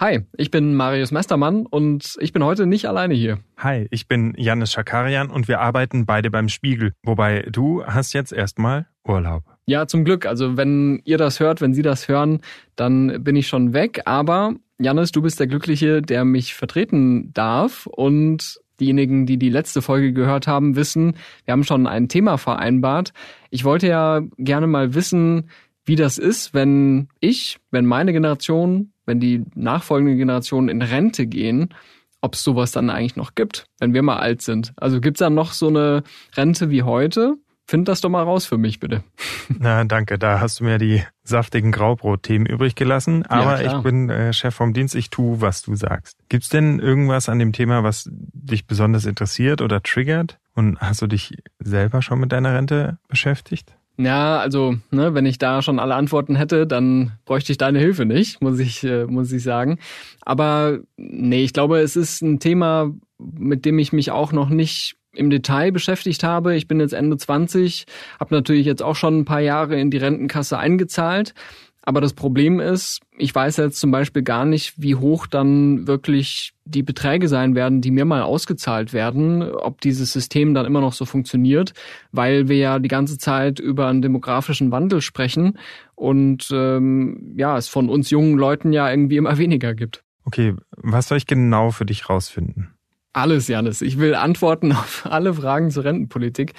Hi, 0.00 0.20
ich 0.38 0.50
bin 0.50 0.76
Marius 0.76 1.10
Mestermann 1.10 1.66
und 1.66 2.16
ich 2.20 2.32
bin 2.32 2.42
heute 2.42 2.64
nicht 2.64 2.86
alleine 2.86 3.12
hier. 3.12 3.40
Hi, 3.58 3.86
ich 3.90 4.08
bin 4.08 4.32
Janis 4.38 4.72
Schakarian 4.72 5.28
und 5.28 5.46
wir 5.46 5.60
arbeiten 5.60 6.06
beide 6.06 6.30
beim 6.30 6.48
Spiegel. 6.48 6.94
Wobei 7.02 7.42
du 7.52 7.84
hast 7.84 8.14
jetzt 8.14 8.32
erstmal 8.32 8.86
Urlaub. 9.06 9.42
Ja, 9.66 9.86
zum 9.86 10.06
Glück. 10.06 10.24
Also 10.24 10.56
wenn 10.56 11.02
ihr 11.04 11.18
das 11.18 11.38
hört, 11.38 11.60
wenn 11.60 11.74
Sie 11.74 11.82
das 11.82 12.08
hören, 12.08 12.40
dann 12.76 13.22
bin 13.22 13.36
ich 13.36 13.46
schon 13.46 13.74
weg. 13.74 14.00
Aber 14.06 14.54
Janis, 14.78 15.12
du 15.12 15.20
bist 15.20 15.38
der 15.38 15.48
Glückliche, 15.48 16.00
der 16.00 16.24
mich 16.24 16.54
vertreten 16.54 17.34
darf 17.34 17.84
und 17.84 18.58
diejenigen, 18.80 19.26
die 19.26 19.36
die 19.36 19.50
letzte 19.50 19.82
Folge 19.82 20.14
gehört 20.14 20.46
haben, 20.46 20.76
wissen, 20.76 21.14
wir 21.44 21.52
haben 21.52 21.64
schon 21.64 21.86
ein 21.86 22.08
Thema 22.08 22.38
vereinbart. 22.38 23.12
Ich 23.50 23.64
wollte 23.64 23.88
ja 23.88 24.22
gerne 24.38 24.66
mal 24.66 24.94
wissen, 24.94 25.50
wie 25.84 25.96
das 25.96 26.16
ist, 26.16 26.54
wenn 26.54 27.08
ich, 27.20 27.58
wenn 27.70 27.84
meine 27.84 28.14
Generation, 28.14 28.92
wenn 29.10 29.18
die 29.18 29.44
nachfolgenden 29.56 30.16
Generationen 30.16 30.68
in 30.68 30.82
Rente 30.82 31.26
gehen, 31.26 31.74
ob 32.20 32.34
es 32.34 32.44
sowas 32.44 32.70
dann 32.70 32.90
eigentlich 32.90 33.16
noch 33.16 33.34
gibt, 33.34 33.66
wenn 33.80 33.92
wir 33.92 34.02
mal 34.02 34.18
alt 34.18 34.40
sind. 34.40 34.72
Also 34.76 35.00
gibt's 35.00 35.18
da 35.18 35.30
noch 35.30 35.52
so 35.52 35.66
eine 35.66 36.04
Rente 36.36 36.70
wie 36.70 36.84
heute? 36.84 37.34
Find 37.66 37.88
das 37.88 38.00
doch 38.00 38.08
mal 38.08 38.22
raus 38.22 38.46
für 38.46 38.56
mich, 38.56 38.78
bitte. 38.78 39.02
Na, 39.58 39.82
danke. 39.82 40.16
Da 40.16 40.38
hast 40.38 40.60
du 40.60 40.64
mir 40.64 40.78
die 40.78 41.02
saftigen 41.24 41.72
Graubrot-Themen 41.72 42.46
übrig 42.46 42.76
gelassen. 42.76 43.26
Aber 43.26 43.60
ja, 43.60 43.76
ich 43.76 43.82
bin 43.82 44.10
äh, 44.10 44.32
Chef 44.32 44.54
vom 44.54 44.74
Dienst. 44.74 44.94
Ich 44.94 45.10
tu, 45.10 45.40
was 45.40 45.62
du 45.62 45.74
sagst. 45.74 46.16
Gibt's 46.28 46.48
denn 46.48 46.78
irgendwas 46.78 47.28
an 47.28 47.40
dem 47.40 47.52
Thema, 47.52 47.82
was 47.82 48.08
dich 48.12 48.66
besonders 48.66 49.06
interessiert 49.06 49.60
oder 49.60 49.82
triggert? 49.82 50.38
Und 50.54 50.80
hast 50.80 51.02
du 51.02 51.08
dich 51.08 51.36
selber 51.58 52.00
schon 52.02 52.20
mit 52.20 52.30
deiner 52.30 52.54
Rente 52.54 52.98
beschäftigt? 53.08 53.76
Ja, 54.02 54.38
also, 54.38 54.76
ne, 54.90 55.12
wenn 55.12 55.26
ich 55.26 55.36
da 55.36 55.60
schon 55.60 55.78
alle 55.78 55.94
Antworten 55.94 56.34
hätte, 56.34 56.66
dann 56.66 57.12
bräuchte 57.26 57.52
ich 57.52 57.58
deine 57.58 57.78
Hilfe 57.78 58.06
nicht, 58.06 58.40
muss 58.40 58.58
ich, 58.58 58.82
äh, 58.82 59.04
muss 59.04 59.30
ich 59.30 59.42
sagen. 59.42 59.78
Aber 60.22 60.78
nee, 60.96 61.44
ich 61.44 61.52
glaube, 61.52 61.80
es 61.80 61.96
ist 61.96 62.22
ein 62.22 62.40
Thema, 62.40 62.94
mit 63.18 63.66
dem 63.66 63.78
ich 63.78 63.92
mich 63.92 64.10
auch 64.10 64.32
noch 64.32 64.48
nicht 64.48 64.96
im 65.12 65.28
Detail 65.28 65.70
beschäftigt 65.70 66.24
habe. 66.24 66.56
Ich 66.56 66.66
bin 66.66 66.80
jetzt 66.80 66.94
Ende 66.94 67.18
20, 67.18 67.84
habe 68.18 68.34
natürlich 68.34 68.64
jetzt 68.64 68.82
auch 68.82 68.96
schon 68.96 69.18
ein 69.18 69.24
paar 69.26 69.40
Jahre 69.40 69.78
in 69.78 69.90
die 69.90 69.98
Rentenkasse 69.98 70.56
eingezahlt. 70.58 71.34
Aber 71.82 72.00
das 72.00 72.12
Problem 72.12 72.60
ist, 72.60 73.00
ich 73.16 73.34
weiß 73.34 73.56
jetzt 73.56 73.80
zum 73.80 73.90
Beispiel 73.90 74.22
gar 74.22 74.44
nicht, 74.44 74.74
wie 74.76 74.96
hoch 74.96 75.26
dann 75.26 75.86
wirklich 75.86 76.52
die 76.64 76.82
Beträge 76.82 77.26
sein 77.26 77.54
werden, 77.54 77.80
die 77.80 77.90
mir 77.90 78.04
mal 78.04 78.22
ausgezahlt 78.22 78.92
werden, 78.92 79.42
ob 79.42 79.80
dieses 79.80 80.12
System 80.12 80.52
dann 80.52 80.66
immer 80.66 80.80
noch 80.80 80.92
so 80.92 81.04
funktioniert, 81.04 81.72
weil 82.12 82.48
wir 82.48 82.58
ja 82.58 82.78
die 82.78 82.88
ganze 82.88 83.18
Zeit 83.18 83.58
über 83.58 83.88
einen 83.88 84.02
demografischen 84.02 84.70
Wandel 84.70 85.00
sprechen 85.00 85.58
und 85.94 86.48
ähm, 86.52 87.34
ja, 87.36 87.56
es 87.56 87.68
von 87.68 87.88
uns 87.88 88.10
jungen 88.10 88.36
Leuten 88.36 88.72
ja 88.72 88.90
irgendwie 88.90 89.16
immer 89.16 89.38
weniger 89.38 89.74
gibt. 89.74 90.04
Okay, 90.24 90.54
was 90.76 91.08
soll 91.08 91.18
ich 91.18 91.26
genau 91.26 91.70
für 91.70 91.86
dich 91.86 92.08
rausfinden? 92.08 92.74
Alles, 93.12 93.48
Janis. 93.48 93.82
Ich 93.82 93.98
will 93.98 94.14
Antworten 94.14 94.70
auf 94.72 95.04
alle 95.10 95.34
Fragen 95.34 95.70
zur 95.70 95.84
Rentenpolitik. 95.84 96.52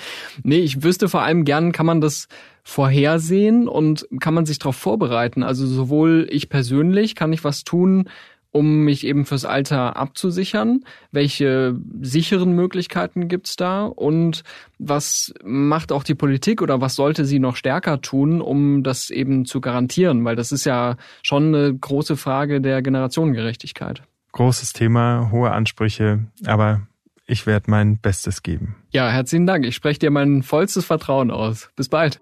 Nee, 0.43 0.59
ich 0.59 0.83
wüsste 0.83 1.07
vor 1.07 1.21
allem 1.21 1.45
gern, 1.45 1.71
kann 1.71 1.85
man 1.85 2.01
das 2.01 2.27
vorhersehen 2.63 3.67
und 3.67 4.07
kann 4.19 4.33
man 4.33 4.45
sich 4.45 4.59
darauf 4.59 4.75
vorbereiten? 4.75 5.43
Also 5.43 5.65
sowohl 5.65 6.27
ich 6.29 6.49
persönlich 6.49 7.15
kann 7.15 7.33
ich 7.33 7.43
was 7.43 7.63
tun, 7.63 8.09
um 8.51 8.83
mich 8.83 9.05
eben 9.05 9.25
fürs 9.25 9.45
Alter 9.45 9.95
abzusichern? 9.95 10.83
Welche 11.11 11.75
sicheren 12.01 12.53
Möglichkeiten 12.53 13.27
gibt's 13.27 13.55
da? 13.55 13.85
Und 13.85 14.43
was 14.77 15.33
macht 15.43 15.91
auch 15.91 16.03
die 16.03 16.15
Politik 16.15 16.61
oder 16.61 16.81
was 16.81 16.95
sollte 16.95 17.25
sie 17.25 17.39
noch 17.39 17.55
stärker 17.55 18.01
tun, 18.01 18.41
um 18.41 18.83
das 18.83 19.09
eben 19.09 19.45
zu 19.45 19.61
garantieren? 19.61 20.23
Weil 20.25 20.35
das 20.35 20.51
ist 20.51 20.65
ja 20.65 20.97
schon 21.23 21.55
eine 21.55 21.73
große 21.73 22.17
Frage 22.17 22.61
der 22.61 22.81
Generationengerechtigkeit. 22.81 24.03
Großes 24.33 24.73
Thema, 24.73 25.29
hohe 25.31 25.51
Ansprüche, 25.51 26.25
aber 26.45 26.81
ich 27.27 27.45
werde 27.45 27.71
mein 27.71 27.97
Bestes 27.97 28.43
geben. 28.43 28.75
Ja, 28.91 29.09
herzlichen 29.09 29.47
Dank. 29.47 29.65
Ich 29.65 29.75
spreche 29.75 29.99
dir 29.99 30.11
mein 30.11 30.43
vollstes 30.43 30.85
Vertrauen 30.85 31.31
aus. 31.31 31.69
Bis 31.75 31.87
bald. 31.87 32.19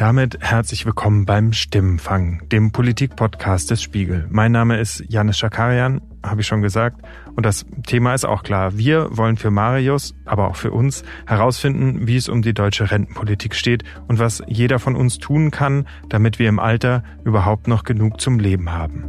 Damit 0.00 0.38
herzlich 0.40 0.86
willkommen 0.86 1.26
beim 1.26 1.52
Stimmenfang, 1.52 2.48
dem 2.48 2.72
Politik-Podcast 2.72 3.70
des 3.70 3.82
Spiegel. 3.82 4.26
Mein 4.30 4.50
Name 4.50 4.80
ist 4.80 5.04
Janis 5.08 5.36
Schakarian, 5.36 6.00
habe 6.22 6.40
ich 6.40 6.46
schon 6.46 6.62
gesagt. 6.62 7.02
Und 7.36 7.44
das 7.44 7.66
Thema 7.86 8.14
ist 8.14 8.24
auch 8.24 8.42
klar. 8.42 8.78
Wir 8.78 9.14
wollen 9.14 9.36
für 9.36 9.50
Marius, 9.50 10.14
aber 10.24 10.48
auch 10.48 10.56
für 10.56 10.70
uns 10.70 11.04
herausfinden, 11.26 12.06
wie 12.06 12.16
es 12.16 12.30
um 12.30 12.40
die 12.40 12.54
deutsche 12.54 12.90
Rentenpolitik 12.90 13.54
steht 13.54 13.84
und 14.08 14.18
was 14.18 14.42
jeder 14.46 14.78
von 14.78 14.96
uns 14.96 15.18
tun 15.18 15.50
kann, 15.50 15.86
damit 16.08 16.38
wir 16.38 16.48
im 16.48 16.60
Alter 16.60 17.04
überhaupt 17.22 17.68
noch 17.68 17.84
genug 17.84 18.22
zum 18.22 18.38
Leben 18.38 18.72
haben. 18.72 19.04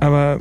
Aber 0.00 0.40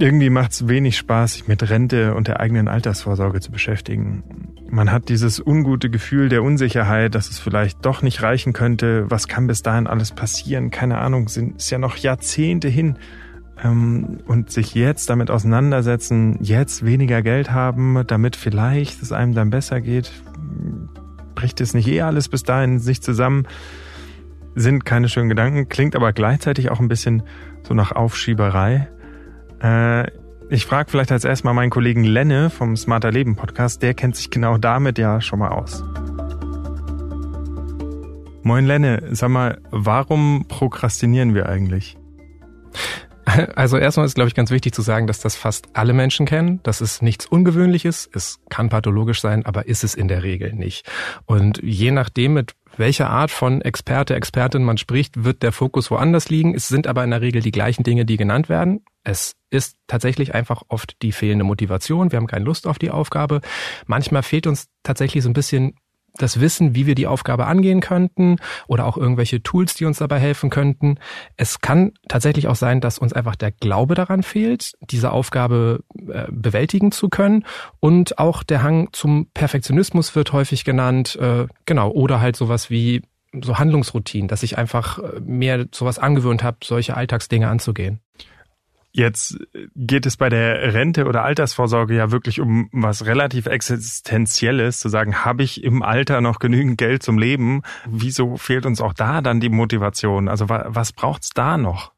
irgendwie 0.00 0.30
macht 0.30 0.50
es 0.50 0.66
wenig 0.66 0.96
Spaß, 0.96 1.34
sich 1.34 1.46
mit 1.46 1.70
Rente 1.70 2.16
und 2.16 2.26
der 2.26 2.40
eigenen 2.40 2.66
Altersvorsorge 2.66 3.38
zu 3.38 3.52
beschäftigen. 3.52 4.24
Man 4.68 4.90
hat 4.90 5.08
dieses 5.08 5.38
ungute 5.38 5.90
Gefühl 5.90 6.28
der 6.28 6.42
Unsicherheit, 6.42 7.14
dass 7.14 7.30
es 7.30 7.38
vielleicht 7.38 7.84
doch 7.84 8.02
nicht 8.02 8.22
reichen 8.22 8.52
könnte. 8.52 9.10
Was 9.10 9.28
kann 9.28 9.46
bis 9.46 9.62
dahin 9.62 9.86
alles 9.86 10.12
passieren? 10.12 10.70
Keine 10.70 10.98
Ahnung, 10.98 11.28
sind 11.28 11.56
ist 11.56 11.70
ja 11.70 11.78
noch 11.78 11.96
Jahrzehnte 11.96 12.68
hin. 12.68 12.98
Ähm, 13.62 14.18
und 14.26 14.50
sich 14.50 14.74
jetzt 14.74 15.08
damit 15.08 15.30
auseinandersetzen, 15.30 16.38
jetzt 16.42 16.84
weniger 16.84 17.22
Geld 17.22 17.52
haben, 17.52 18.02
damit 18.06 18.36
vielleicht 18.36 19.02
es 19.02 19.12
einem 19.12 19.34
dann 19.34 19.50
besser 19.50 19.80
geht, 19.80 20.12
bricht 21.34 21.60
es 21.60 21.72
nicht 21.72 21.88
eh 21.88 22.02
alles 22.02 22.28
bis 22.28 22.42
dahin 22.42 22.80
sich 22.80 23.00
zusammen, 23.00 23.46
sind 24.54 24.84
keine 24.84 25.08
schönen 25.08 25.28
Gedanken, 25.28 25.68
klingt 25.68 25.96
aber 25.96 26.12
gleichzeitig 26.12 26.70
auch 26.70 26.80
ein 26.80 26.88
bisschen 26.88 27.22
so 27.62 27.72
nach 27.72 27.92
Aufschieberei. 27.92 28.88
Äh, 29.60 30.10
ich 30.48 30.66
frage 30.66 30.90
vielleicht 30.90 31.12
als 31.12 31.24
erstmal 31.24 31.54
meinen 31.54 31.70
Kollegen 31.70 32.04
Lenne 32.04 32.50
vom 32.50 32.76
Smarter 32.76 33.10
Leben 33.10 33.36
Podcast, 33.36 33.82
der 33.82 33.94
kennt 33.94 34.16
sich 34.16 34.30
genau 34.30 34.58
damit 34.58 34.98
ja 34.98 35.20
schon 35.20 35.38
mal 35.38 35.50
aus. 35.50 35.82
Moin 38.42 38.64
Lenne, 38.64 39.02
sag 39.10 39.30
mal, 39.30 39.60
warum 39.70 40.46
prokrastinieren 40.46 41.34
wir 41.34 41.48
eigentlich? 41.48 41.96
Also 43.56 43.76
erstmal 43.76 44.06
ist, 44.06 44.14
glaube 44.14 44.28
ich, 44.28 44.34
ganz 44.34 44.50
wichtig 44.50 44.72
zu 44.74 44.82
sagen, 44.82 45.06
dass 45.06 45.20
das 45.20 45.36
fast 45.36 45.68
alle 45.72 45.92
Menschen 45.92 46.26
kennen. 46.26 46.60
Das 46.62 46.80
ist 46.80 47.02
nichts 47.02 47.26
Ungewöhnliches. 47.26 48.08
Es 48.12 48.38
kann 48.48 48.68
pathologisch 48.68 49.20
sein, 49.20 49.44
aber 49.44 49.66
ist 49.66 49.84
es 49.84 49.94
in 49.94 50.08
der 50.08 50.22
Regel 50.22 50.52
nicht. 50.52 50.88
Und 51.26 51.60
je 51.62 51.90
nachdem, 51.90 52.34
mit 52.34 52.54
welcher 52.76 53.08
Art 53.10 53.30
von 53.30 53.62
Experte, 53.62 54.14
Expertin 54.14 54.62
man 54.62 54.78
spricht, 54.78 55.24
wird 55.24 55.42
der 55.42 55.52
Fokus 55.52 55.90
woanders 55.90 56.28
liegen. 56.28 56.54
Es 56.54 56.68
sind 56.68 56.86
aber 56.86 57.04
in 57.04 57.10
der 57.10 57.20
Regel 57.20 57.42
die 57.42 57.52
gleichen 57.52 57.82
Dinge, 57.84 58.04
die 58.04 58.16
genannt 58.16 58.48
werden. 58.48 58.84
Es 59.02 59.32
ist 59.50 59.76
tatsächlich 59.86 60.34
einfach 60.34 60.62
oft 60.68 61.00
die 61.02 61.12
fehlende 61.12 61.44
Motivation. 61.44 62.12
Wir 62.12 62.18
haben 62.18 62.26
keine 62.26 62.44
Lust 62.44 62.66
auf 62.66 62.78
die 62.78 62.90
Aufgabe. 62.90 63.40
Manchmal 63.86 64.22
fehlt 64.22 64.46
uns 64.46 64.66
tatsächlich 64.82 65.22
so 65.22 65.30
ein 65.30 65.34
bisschen 65.34 65.76
das 66.18 66.40
Wissen, 66.40 66.74
wie 66.74 66.86
wir 66.86 66.94
die 66.94 67.06
Aufgabe 67.06 67.46
angehen 67.46 67.80
könnten 67.80 68.36
oder 68.66 68.86
auch 68.86 68.96
irgendwelche 68.96 69.42
Tools, 69.42 69.74
die 69.74 69.84
uns 69.84 69.98
dabei 69.98 70.18
helfen 70.18 70.50
könnten. 70.50 70.98
Es 71.36 71.60
kann 71.60 71.92
tatsächlich 72.08 72.48
auch 72.48 72.56
sein, 72.56 72.80
dass 72.80 72.98
uns 72.98 73.12
einfach 73.12 73.36
der 73.36 73.52
Glaube 73.52 73.94
daran 73.94 74.22
fehlt, 74.22 74.72
diese 74.80 75.12
Aufgabe 75.12 75.84
äh, 76.08 76.24
bewältigen 76.30 76.92
zu 76.92 77.08
können 77.08 77.44
und 77.80 78.18
auch 78.18 78.42
der 78.42 78.62
Hang 78.62 78.88
zum 78.92 79.28
Perfektionismus 79.34 80.14
wird 80.14 80.32
häufig 80.32 80.64
genannt, 80.64 81.16
äh, 81.20 81.46
genau, 81.64 81.90
oder 81.90 82.20
halt 82.20 82.36
sowas 82.36 82.70
wie 82.70 83.02
so 83.42 83.58
Handlungsroutinen, 83.58 84.28
dass 84.28 84.42
ich 84.42 84.58
einfach 84.58 84.98
äh, 84.98 85.20
mehr 85.20 85.66
sowas 85.72 85.98
angewöhnt 85.98 86.42
habe, 86.42 86.58
solche 86.64 86.96
Alltagsdinge 86.96 87.48
anzugehen. 87.48 88.00
Jetzt 88.96 89.36
geht 89.74 90.06
es 90.06 90.16
bei 90.16 90.30
der 90.30 90.72
Rente 90.72 91.04
oder 91.04 91.22
Altersvorsorge 91.22 91.94
ja 91.94 92.12
wirklich 92.12 92.40
um 92.40 92.70
was 92.72 93.04
relativ 93.04 93.44
Existenzielles, 93.44 94.80
zu 94.80 94.88
sagen, 94.88 95.22
habe 95.22 95.42
ich 95.42 95.62
im 95.62 95.82
Alter 95.82 96.22
noch 96.22 96.38
genügend 96.38 96.78
Geld 96.78 97.02
zum 97.02 97.18
Leben? 97.18 97.60
Wieso 97.86 98.38
fehlt 98.38 98.64
uns 98.64 98.80
auch 98.80 98.94
da 98.94 99.20
dann 99.20 99.38
die 99.38 99.50
Motivation? 99.50 100.28
Also 100.28 100.48
was 100.48 100.94
braucht's 100.94 101.28
da 101.34 101.58
noch? 101.58 101.92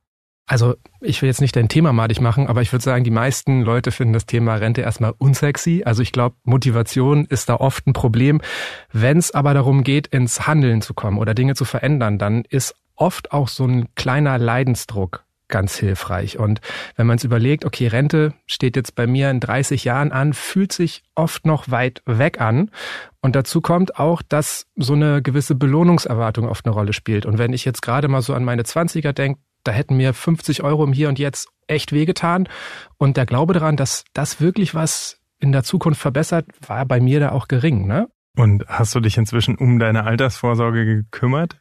Also 0.48 0.74
ich 1.00 1.22
will 1.22 1.28
jetzt 1.28 1.40
nicht 1.40 1.54
dein 1.54 1.68
Thema 1.68 1.92
madig 1.92 2.20
machen, 2.20 2.48
aber 2.48 2.62
ich 2.62 2.72
würde 2.72 2.82
sagen, 2.82 3.04
die 3.04 3.12
meisten 3.12 3.62
Leute 3.62 3.92
finden 3.92 4.14
das 4.14 4.26
Thema 4.26 4.56
Rente 4.56 4.80
erstmal 4.80 5.14
unsexy. 5.18 5.84
Also 5.84 6.02
ich 6.02 6.10
glaube, 6.10 6.34
Motivation 6.42 7.26
ist 7.26 7.48
da 7.48 7.54
oft 7.54 7.86
ein 7.86 7.92
Problem. 7.92 8.40
Wenn 8.92 9.18
es 9.18 9.30
aber 9.30 9.54
darum 9.54 9.84
geht, 9.84 10.08
ins 10.08 10.48
Handeln 10.48 10.82
zu 10.82 10.94
kommen 10.94 11.18
oder 11.18 11.34
Dinge 11.34 11.54
zu 11.54 11.64
verändern, 11.64 12.18
dann 12.18 12.42
ist 12.48 12.74
oft 12.96 13.30
auch 13.30 13.46
so 13.46 13.66
ein 13.66 13.94
kleiner 13.94 14.36
Leidensdruck 14.36 15.27
ganz 15.48 15.76
hilfreich. 15.76 16.38
Und 16.38 16.60
wenn 16.96 17.06
man 17.06 17.16
es 17.16 17.24
überlegt, 17.24 17.64
okay, 17.64 17.86
Rente 17.86 18.34
steht 18.46 18.76
jetzt 18.76 18.94
bei 18.94 19.06
mir 19.06 19.30
in 19.30 19.40
30 19.40 19.84
Jahren 19.84 20.12
an, 20.12 20.32
fühlt 20.32 20.72
sich 20.72 21.02
oft 21.14 21.46
noch 21.46 21.70
weit 21.70 22.02
weg 22.06 22.40
an. 22.40 22.70
Und 23.20 23.34
dazu 23.34 23.60
kommt 23.60 23.98
auch, 23.98 24.22
dass 24.22 24.66
so 24.76 24.94
eine 24.94 25.22
gewisse 25.22 25.54
Belohnungserwartung 25.54 26.48
oft 26.48 26.66
eine 26.66 26.74
Rolle 26.74 26.92
spielt. 26.92 27.26
Und 27.26 27.38
wenn 27.38 27.52
ich 27.52 27.64
jetzt 27.64 27.82
gerade 27.82 28.08
mal 28.08 28.22
so 28.22 28.34
an 28.34 28.44
meine 28.44 28.62
20er 28.62 29.12
denke, 29.12 29.40
da 29.64 29.72
hätten 29.72 29.96
mir 29.96 30.14
50 30.14 30.62
Euro 30.62 30.84
im 30.84 30.92
Hier 30.92 31.08
und 31.08 31.18
Jetzt 31.18 31.48
echt 31.66 31.92
wehgetan. 31.92 32.48
Und 32.96 33.16
der 33.16 33.26
Glaube 33.26 33.54
daran, 33.54 33.76
dass 33.76 34.04
das 34.14 34.40
wirklich 34.40 34.74
was 34.74 35.20
in 35.40 35.52
der 35.52 35.62
Zukunft 35.62 36.00
verbessert, 36.00 36.46
war 36.66 36.86
bei 36.86 37.00
mir 37.00 37.20
da 37.20 37.32
auch 37.32 37.48
gering, 37.48 37.86
ne? 37.86 38.08
Und 38.36 38.64
hast 38.68 38.94
du 38.94 39.00
dich 39.00 39.18
inzwischen 39.18 39.56
um 39.56 39.78
deine 39.78 40.04
Altersvorsorge 40.04 40.84
gekümmert? 40.84 41.60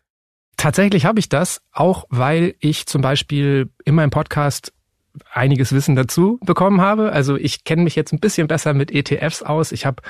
Tatsächlich 0.57 1.06
habe 1.06 1.19
ich 1.19 1.30
das, 1.30 1.62
auch 1.71 2.06
weil 2.09 2.56
ich 2.59 2.88
zum 2.88 3.01
Beispiel 3.01 3.69
in 3.86 3.95
meinem 3.95 4.09
Podcast 4.09 4.74
einiges 5.31 5.71
Wissen 5.71 5.95
dazu 5.95 6.39
bekommen 6.45 6.81
habe. 6.81 7.12
Also 7.12 7.38
ich 7.38 7.63
kenne 7.63 7.83
mich 7.83 7.95
jetzt 7.95 8.12
ein 8.12 8.19
bisschen 8.19 8.48
besser 8.48 8.74
mit 8.74 8.92
ETFs 8.92 9.44
aus. 9.44 9.71
Ich 9.71 9.86
habe 9.86 10.01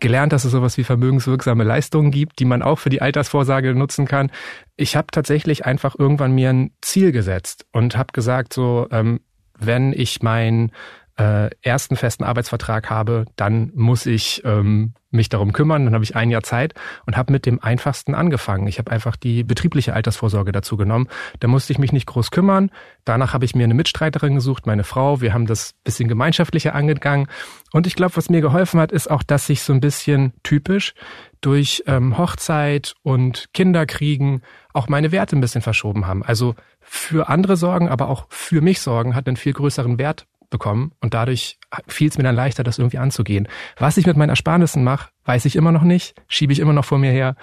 gelernt, 0.00 0.32
dass 0.32 0.44
es 0.44 0.52
sowas 0.52 0.76
wie 0.78 0.84
vermögenswirksame 0.84 1.64
Leistungen 1.64 2.10
gibt, 2.10 2.38
die 2.38 2.44
man 2.44 2.62
auch 2.62 2.78
für 2.78 2.90
die 2.90 3.02
Altersvorsorge 3.02 3.74
nutzen 3.74 4.06
kann. 4.06 4.30
Ich 4.76 4.96
habe 4.96 5.08
tatsächlich 5.10 5.64
einfach 5.64 5.94
irgendwann 5.98 6.32
mir 6.32 6.50
ein 6.50 6.72
Ziel 6.80 7.12
gesetzt 7.12 7.66
und 7.72 7.96
habe 7.96 8.12
gesagt, 8.12 8.52
so 8.52 8.88
ähm, 8.90 9.20
wenn 9.58 9.92
ich 9.92 10.22
mein 10.22 10.72
äh, 11.16 11.50
ersten 11.60 11.96
festen 11.96 12.24
Arbeitsvertrag 12.24 12.88
habe, 12.90 13.26
dann 13.36 13.70
muss 13.74 14.06
ich 14.06 14.42
ähm, 14.44 14.94
mich 15.10 15.28
darum 15.28 15.52
kümmern. 15.52 15.84
Dann 15.84 15.94
habe 15.94 16.04
ich 16.04 16.16
ein 16.16 16.30
Jahr 16.30 16.42
Zeit 16.42 16.74
und 17.06 17.16
habe 17.16 17.32
mit 17.32 17.44
dem 17.44 17.62
einfachsten 17.62 18.14
angefangen. 18.14 18.66
Ich 18.66 18.78
habe 18.78 18.90
einfach 18.90 19.16
die 19.16 19.44
betriebliche 19.44 19.92
Altersvorsorge 19.92 20.52
dazu 20.52 20.76
genommen. 20.76 21.08
Da 21.40 21.48
musste 21.48 21.72
ich 21.72 21.78
mich 21.78 21.92
nicht 21.92 22.06
groß 22.06 22.30
kümmern. 22.30 22.70
Danach 23.04 23.34
habe 23.34 23.44
ich 23.44 23.54
mir 23.54 23.64
eine 23.64 23.74
Mitstreiterin 23.74 24.36
gesucht, 24.36 24.66
meine 24.66 24.84
Frau. 24.84 25.20
Wir 25.20 25.34
haben 25.34 25.46
das 25.46 25.74
bisschen 25.84 26.08
gemeinschaftlicher 26.08 26.74
angegangen. 26.74 27.28
Und 27.72 27.86
ich 27.86 27.94
glaube, 27.94 28.16
was 28.16 28.30
mir 28.30 28.40
geholfen 28.40 28.80
hat, 28.80 28.90
ist 28.90 29.10
auch, 29.10 29.22
dass 29.22 29.46
sich 29.46 29.62
so 29.62 29.72
ein 29.72 29.80
bisschen 29.80 30.32
typisch 30.42 30.94
durch 31.42 31.82
ähm, 31.86 32.16
Hochzeit 32.16 32.94
und 33.02 33.52
Kinderkriegen 33.52 34.42
auch 34.72 34.88
meine 34.88 35.12
Werte 35.12 35.36
ein 35.36 35.40
bisschen 35.40 35.62
verschoben 35.62 36.06
haben. 36.06 36.22
Also 36.22 36.54
für 36.80 37.28
andere 37.28 37.56
sorgen, 37.56 37.88
aber 37.88 38.08
auch 38.08 38.26
für 38.30 38.60
mich 38.60 38.80
sorgen 38.80 39.14
hat 39.14 39.26
einen 39.26 39.36
viel 39.36 39.52
größeren 39.52 39.98
Wert 39.98 40.26
bekommen 40.52 40.92
und 41.00 41.14
dadurch 41.14 41.58
fiel 41.88 42.08
es 42.08 42.16
mir 42.16 42.22
dann 42.22 42.36
leichter, 42.36 42.62
das 42.62 42.78
irgendwie 42.78 42.98
anzugehen. 42.98 43.48
Was 43.76 43.96
ich 43.96 44.06
mit 44.06 44.16
meinen 44.16 44.28
Ersparnissen 44.28 44.84
mache, 44.84 45.10
weiß 45.24 45.44
ich 45.46 45.56
immer 45.56 45.72
noch 45.72 45.82
nicht, 45.82 46.14
schiebe 46.28 46.52
ich 46.52 46.60
immer 46.60 46.72
noch 46.72 46.84
vor 46.84 46.98
mir 46.98 47.10
her. 47.10 47.34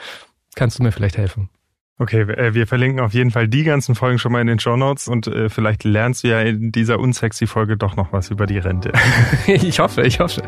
Kannst 0.56 0.80
du 0.80 0.84
mir 0.84 0.94
vielleicht 0.94 1.18
helfen? 1.18 1.50
Okay, 1.98 2.22
äh, 2.22 2.54
wir 2.54 2.66
verlinken 2.66 3.02
auf 3.02 3.14
jeden 3.14 3.32
Fall 3.32 3.50
die 3.50 3.66
ganzen 3.66 3.94
Folgen 3.94 4.20
schon 4.20 4.32
mal 4.32 4.40
in 4.40 4.48
den 4.48 4.60
Show 4.60 4.78
Notes 4.78 5.10
und 5.10 5.28
äh, 5.28 5.50
vielleicht 5.50 5.84
lernst 5.84 6.24
du 6.24 6.30
ja 6.30 6.40
in 6.40 6.72
dieser 6.72 6.98
unsexy 6.98 7.46
Folge 7.46 7.76
doch 7.76 7.98
noch 7.98 8.14
was 8.14 8.32
über 8.32 8.46
die 8.46 8.58
Rente. 8.58 8.94
ich 9.48 9.80
hoffe, 9.82 10.04
ich 10.04 10.22
hoffe. 10.22 10.42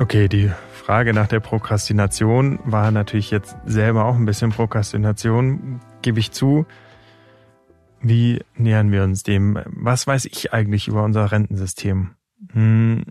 Okay, 0.00 0.28
die 0.28 0.50
Frage 0.72 1.14
nach 1.14 1.28
der 1.28 1.40
Prokrastination 1.40 2.58
war 2.64 2.90
natürlich 2.90 3.30
jetzt 3.30 3.56
selber 3.64 4.04
auch 4.04 4.16
ein 4.16 4.26
bisschen 4.26 4.50
Prokrastination, 4.50 5.80
gebe 6.02 6.18
ich 6.18 6.32
zu. 6.32 6.66
Wie 8.04 8.40
nähern 8.54 8.92
wir 8.92 9.02
uns 9.02 9.22
dem? 9.22 9.58
Was 9.64 10.06
weiß 10.06 10.26
ich 10.26 10.52
eigentlich 10.52 10.88
über 10.88 11.02
unser 11.02 11.32
Rentensystem? 11.32 12.10
Hm, 12.52 13.04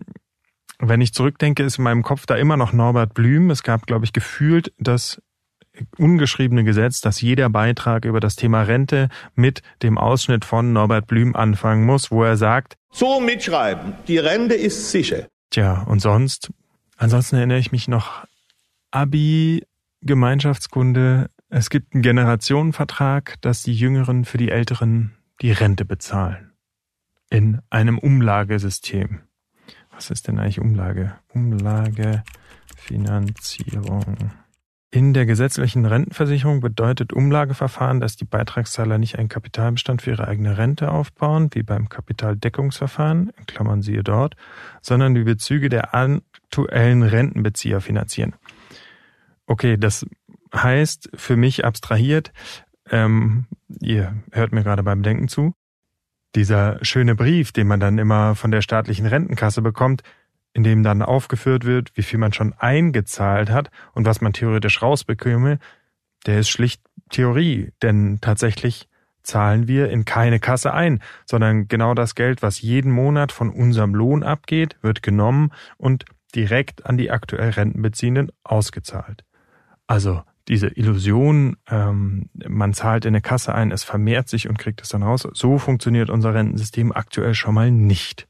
wenn 0.78 1.00
ich 1.00 1.12
zurückdenke, 1.12 1.64
ist 1.64 1.78
in 1.78 1.84
meinem 1.84 2.02
Kopf 2.02 2.26
da 2.26 2.36
immer 2.36 2.56
noch 2.56 2.72
Norbert 2.72 3.12
Blüm. 3.12 3.50
Es 3.50 3.64
gab, 3.64 3.86
glaube 3.86 4.04
ich, 4.04 4.12
gefühlt 4.12 4.72
das 4.78 5.20
ungeschriebene 5.98 6.62
Gesetz, 6.62 7.00
dass 7.00 7.20
jeder 7.20 7.50
Beitrag 7.50 8.04
über 8.04 8.20
das 8.20 8.36
Thema 8.36 8.62
Rente 8.62 9.08
mit 9.34 9.62
dem 9.82 9.98
Ausschnitt 9.98 10.44
von 10.44 10.72
Norbert 10.72 11.08
Blüm 11.08 11.34
anfangen 11.34 11.84
muss, 11.84 12.12
wo 12.12 12.22
er 12.22 12.36
sagt, 12.36 12.76
so 12.92 13.18
mitschreiben, 13.18 13.94
die 14.06 14.18
Rente 14.18 14.54
ist 14.54 14.92
sicher. 14.92 15.26
Tja, 15.50 15.82
und 15.88 15.98
sonst? 15.98 16.52
Ansonsten 16.96 17.34
erinnere 17.34 17.58
ich 17.58 17.72
mich 17.72 17.88
noch 17.88 18.24
Abi, 18.92 19.66
Gemeinschaftskunde, 20.02 21.30
es 21.56 21.70
gibt 21.70 21.94
einen 21.94 22.02
Generationenvertrag, 22.02 23.40
dass 23.40 23.62
die 23.62 23.74
Jüngeren 23.74 24.24
für 24.24 24.38
die 24.38 24.50
Älteren 24.50 25.14
die 25.40 25.52
Rente 25.52 25.84
bezahlen. 25.84 26.50
In 27.30 27.60
einem 27.70 27.98
Umlagesystem. 27.98 29.20
Was 29.92 30.10
ist 30.10 30.26
denn 30.26 30.40
eigentlich 30.40 30.60
Umlage? 30.60 31.14
Umlagefinanzierung. 31.32 34.32
In 34.90 35.14
der 35.14 35.26
gesetzlichen 35.26 35.86
Rentenversicherung 35.86 36.58
bedeutet 36.58 37.12
Umlageverfahren, 37.12 38.00
dass 38.00 38.16
die 38.16 38.24
Beitragszahler 38.24 38.98
nicht 38.98 39.20
einen 39.20 39.28
Kapitalbestand 39.28 40.02
für 40.02 40.10
ihre 40.10 40.26
eigene 40.26 40.58
Rente 40.58 40.90
aufbauen, 40.90 41.50
wie 41.52 41.62
beim 41.62 41.88
Kapitaldeckungsverfahren, 41.88 43.30
in 43.38 43.46
Klammern 43.46 43.82
siehe 43.82 44.02
dort, 44.02 44.34
sondern 44.82 45.14
die 45.14 45.22
Bezüge 45.22 45.68
der 45.68 45.94
aktuellen 45.94 47.04
Rentenbezieher 47.04 47.80
finanzieren. 47.80 48.34
Okay, 49.46 49.76
das 49.76 50.04
heißt 50.54 51.10
für 51.14 51.36
mich 51.36 51.64
abstrahiert, 51.64 52.32
ähm, 52.90 53.46
ihr 53.80 54.14
hört 54.32 54.52
mir 54.52 54.62
gerade 54.62 54.82
beim 54.82 55.02
Denken 55.02 55.28
zu, 55.28 55.54
dieser 56.34 56.78
schöne 56.82 57.14
Brief, 57.14 57.52
den 57.52 57.66
man 57.66 57.80
dann 57.80 57.98
immer 57.98 58.34
von 58.34 58.50
der 58.50 58.62
staatlichen 58.62 59.06
Rentenkasse 59.06 59.62
bekommt, 59.62 60.02
in 60.52 60.62
dem 60.62 60.82
dann 60.82 61.02
aufgeführt 61.02 61.64
wird, 61.64 61.96
wie 61.96 62.02
viel 62.02 62.18
man 62.18 62.32
schon 62.32 62.52
eingezahlt 62.52 63.50
hat 63.50 63.70
und 63.92 64.06
was 64.06 64.20
man 64.20 64.32
theoretisch 64.32 64.82
rausbekäme, 64.82 65.58
der 66.26 66.38
ist 66.38 66.48
schlicht 66.48 66.82
Theorie, 67.10 67.72
denn 67.82 68.18
tatsächlich 68.20 68.88
zahlen 69.22 69.68
wir 69.68 69.90
in 69.90 70.04
keine 70.04 70.38
Kasse 70.38 70.72
ein, 70.72 71.00
sondern 71.26 71.66
genau 71.66 71.94
das 71.94 72.14
Geld, 72.14 72.42
was 72.42 72.60
jeden 72.60 72.92
Monat 72.92 73.32
von 73.32 73.50
unserem 73.50 73.94
Lohn 73.94 74.22
abgeht, 74.22 74.76
wird 74.82 75.02
genommen 75.02 75.50
und 75.76 76.04
direkt 76.34 76.86
an 76.86 76.96
die 76.96 77.10
aktuell 77.10 77.50
Rentenbeziehenden 77.50 78.30
ausgezahlt. 78.42 79.24
Also 79.86 80.22
diese 80.48 80.68
Illusion, 80.68 81.56
ähm, 81.68 82.28
man 82.46 82.74
zahlt 82.74 83.04
in 83.04 83.10
eine 83.10 83.22
Kasse 83.22 83.54
ein, 83.54 83.70
es 83.70 83.84
vermehrt 83.84 84.28
sich 84.28 84.48
und 84.48 84.58
kriegt 84.58 84.82
es 84.82 84.88
dann 84.88 85.02
raus. 85.02 85.26
So 85.32 85.58
funktioniert 85.58 86.10
unser 86.10 86.34
Rentensystem 86.34 86.92
aktuell 86.92 87.34
schon 87.34 87.54
mal 87.54 87.70
nicht. 87.70 88.28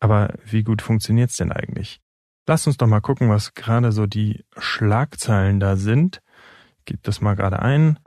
Aber 0.00 0.34
wie 0.44 0.62
gut 0.62 0.80
funktioniert's 0.80 1.36
denn 1.36 1.52
eigentlich? 1.52 2.00
Lass 2.46 2.66
uns 2.66 2.78
doch 2.78 2.86
mal 2.86 3.00
gucken, 3.00 3.28
was 3.28 3.54
gerade 3.54 3.92
so 3.92 4.06
die 4.06 4.44
Schlagzeilen 4.56 5.60
da 5.60 5.76
sind. 5.76 6.22
Gib 6.86 7.02
das 7.02 7.20
mal 7.20 7.34
gerade 7.34 7.60
ein. 7.60 7.98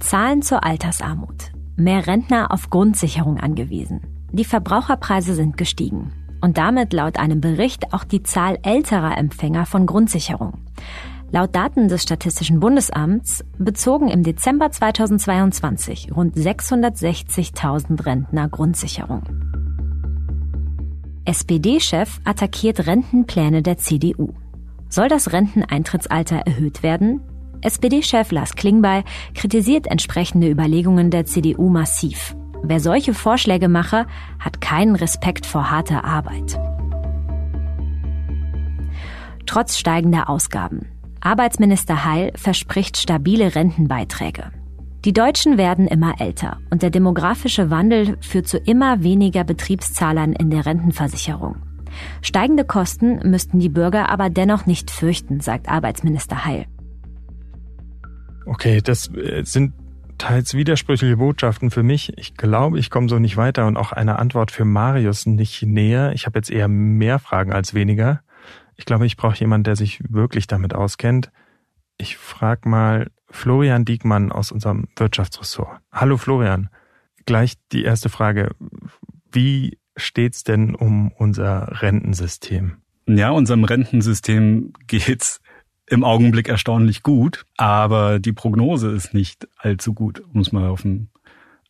Zahlen 0.00 0.42
zur 0.42 0.64
Altersarmut. 0.64 1.52
Mehr 1.76 2.06
Rentner 2.06 2.50
auf 2.50 2.70
Grundsicherung 2.70 3.38
angewiesen. 3.38 4.00
Die 4.32 4.44
Verbraucherpreise 4.44 5.34
sind 5.34 5.56
gestiegen. 5.56 6.12
Und 6.40 6.58
damit 6.58 6.92
laut 6.92 7.18
einem 7.18 7.40
Bericht 7.40 7.92
auch 7.92 8.04
die 8.04 8.22
Zahl 8.22 8.58
älterer 8.62 9.16
Empfänger 9.16 9.64
von 9.64 9.86
Grundsicherung. 9.86 10.58
Laut 11.32 11.54
Daten 11.56 11.88
des 11.88 12.04
Statistischen 12.04 12.60
Bundesamts 12.60 13.44
bezogen 13.58 14.08
im 14.08 14.22
Dezember 14.22 14.70
2022 14.70 16.14
rund 16.14 16.36
660.000 16.36 18.06
Rentner 18.06 18.48
Grundsicherung. 18.48 19.22
SPD-Chef 21.24 22.20
attackiert 22.24 22.86
Rentenpläne 22.86 23.62
der 23.62 23.76
CDU. 23.76 24.34
Soll 24.88 25.08
das 25.08 25.32
Renteneintrittsalter 25.32 26.36
erhöht 26.46 26.84
werden? 26.84 27.20
SPD-Chef 27.60 28.30
Lars 28.30 28.54
Klingbeil 28.54 29.02
kritisiert 29.34 29.88
entsprechende 29.88 30.48
Überlegungen 30.48 31.10
der 31.10 31.26
CDU 31.26 31.68
massiv. 31.68 32.36
Wer 32.62 32.78
solche 32.78 33.14
Vorschläge 33.14 33.68
mache, 33.68 34.06
hat 34.38 34.60
keinen 34.60 34.94
Respekt 34.94 35.44
vor 35.44 35.72
harter 35.72 36.04
Arbeit. 36.04 36.60
Trotz 39.46 39.76
steigender 39.76 40.30
Ausgaben. 40.30 40.86
Arbeitsminister 41.26 42.04
Heil 42.04 42.30
verspricht 42.36 42.96
stabile 42.96 43.56
Rentenbeiträge. 43.56 44.52
Die 45.04 45.12
Deutschen 45.12 45.58
werden 45.58 45.88
immer 45.88 46.20
älter 46.20 46.58
und 46.70 46.82
der 46.82 46.90
demografische 46.90 47.68
Wandel 47.68 48.16
führt 48.20 48.46
zu 48.46 48.58
immer 48.58 49.02
weniger 49.02 49.42
Betriebszahlern 49.42 50.34
in 50.34 50.50
der 50.50 50.66
Rentenversicherung. 50.66 51.56
Steigende 52.22 52.64
Kosten 52.64 53.28
müssten 53.28 53.58
die 53.58 53.68
Bürger 53.68 54.08
aber 54.08 54.30
dennoch 54.30 54.66
nicht 54.66 54.92
fürchten, 54.92 55.40
sagt 55.40 55.68
Arbeitsminister 55.68 56.44
Heil. 56.44 56.66
Okay, 58.46 58.80
das 58.80 59.12
äh, 59.12 59.42
sind 59.44 59.72
teils 60.18 60.54
widersprüchliche 60.54 61.16
Botschaften 61.16 61.72
für 61.72 61.82
mich. 61.82 62.16
Ich 62.18 62.36
glaube, 62.36 62.78
ich 62.78 62.88
komme 62.88 63.08
so 63.08 63.18
nicht 63.18 63.36
weiter 63.36 63.66
und 63.66 63.76
auch 63.76 63.90
eine 63.90 64.20
Antwort 64.20 64.52
für 64.52 64.64
Marius 64.64 65.26
nicht 65.26 65.64
näher. 65.64 66.12
Ich 66.14 66.26
habe 66.26 66.38
jetzt 66.38 66.52
eher 66.52 66.68
mehr 66.68 67.18
Fragen 67.18 67.52
als 67.52 67.74
weniger. 67.74 68.20
Ich 68.76 68.84
glaube, 68.84 69.06
ich 69.06 69.16
brauche 69.16 69.38
jemanden, 69.38 69.64
der 69.64 69.76
sich 69.76 70.00
wirklich 70.08 70.46
damit 70.46 70.74
auskennt. 70.74 71.30
Ich 71.98 72.16
frage 72.16 72.68
mal 72.68 73.10
Florian 73.28 73.84
Diekmann 73.84 74.30
aus 74.30 74.52
unserem 74.52 74.88
Wirtschaftsressort. 74.96 75.80
Hallo 75.92 76.16
Florian. 76.16 76.68
Gleich 77.24 77.54
die 77.72 77.84
erste 77.84 78.08
Frage. 78.08 78.50
Wie 79.32 79.78
steht's 79.96 80.44
denn 80.44 80.74
um 80.74 81.10
unser 81.12 81.82
Rentensystem? 81.82 82.76
Ja, 83.08 83.30
unserem 83.30 83.64
Rentensystem 83.64 84.72
geht's 84.86 85.40
im 85.88 86.04
Augenblick 86.04 86.48
erstaunlich 86.48 87.02
gut, 87.02 87.46
aber 87.56 88.18
die 88.18 88.32
Prognose 88.32 88.90
ist 88.90 89.14
nicht 89.14 89.48
allzu 89.56 89.94
gut, 89.94 90.20
um 90.20 90.40
es 90.40 90.52
mal 90.52 90.68
auf 90.68 90.84
einen 90.84 91.10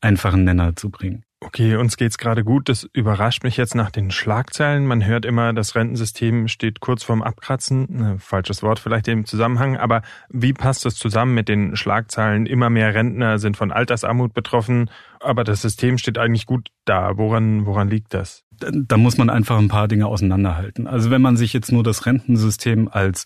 einfachen 0.00 0.44
Nenner 0.44 0.74
zu 0.74 0.90
bringen. 0.90 1.25
Okay, 1.46 1.76
uns 1.76 1.96
geht's 1.96 2.18
gerade 2.18 2.42
gut. 2.42 2.68
Das 2.68 2.88
überrascht 2.92 3.44
mich 3.44 3.56
jetzt 3.56 3.76
nach 3.76 3.92
den 3.92 4.10
Schlagzeilen. 4.10 4.84
Man 4.84 5.06
hört 5.06 5.24
immer, 5.24 5.52
das 5.52 5.76
Rentensystem 5.76 6.48
steht 6.48 6.80
kurz 6.80 7.04
vorm 7.04 7.22
Abkratzen. 7.22 8.18
Falsches 8.18 8.64
Wort 8.64 8.80
vielleicht 8.80 9.06
im 9.06 9.24
Zusammenhang. 9.26 9.76
Aber 9.76 10.02
wie 10.28 10.52
passt 10.52 10.84
das 10.84 10.96
zusammen 10.96 11.34
mit 11.34 11.48
den 11.48 11.76
Schlagzeilen? 11.76 12.46
Immer 12.46 12.68
mehr 12.68 12.92
Rentner 12.94 13.38
sind 13.38 13.56
von 13.56 13.70
Altersarmut 13.70 14.34
betroffen. 14.34 14.90
Aber 15.20 15.44
das 15.44 15.62
System 15.62 15.98
steht 15.98 16.18
eigentlich 16.18 16.46
gut 16.46 16.70
da. 16.84 17.16
Woran, 17.16 17.64
woran 17.64 17.88
liegt 17.88 18.12
das? 18.12 18.42
Da 18.50 18.96
muss 18.96 19.16
man 19.16 19.30
einfach 19.30 19.56
ein 19.56 19.68
paar 19.68 19.86
Dinge 19.86 20.08
auseinanderhalten. 20.08 20.88
Also 20.88 21.12
wenn 21.12 21.22
man 21.22 21.36
sich 21.36 21.52
jetzt 21.52 21.70
nur 21.70 21.84
das 21.84 22.06
Rentensystem 22.06 22.88
als 22.88 23.24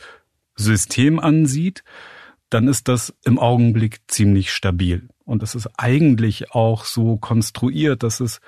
System 0.57 1.21
ansieht, 1.21 1.85
dann 2.51 2.69
ist 2.69 2.87
das 2.87 3.15
im 3.25 3.39
Augenblick 3.39 4.01
ziemlich 4.09 4.53
stabil. 4.53 5.09
Und 5.31 5.45
es 5.45 5.55
ist 5.55 5.69
eigentlich 5.79 6.51
auch 6.51 6.85
so 6.85 7.17
konstruiert, 7.17 8.03
dass 8.03 8.19
es 8.19 8.41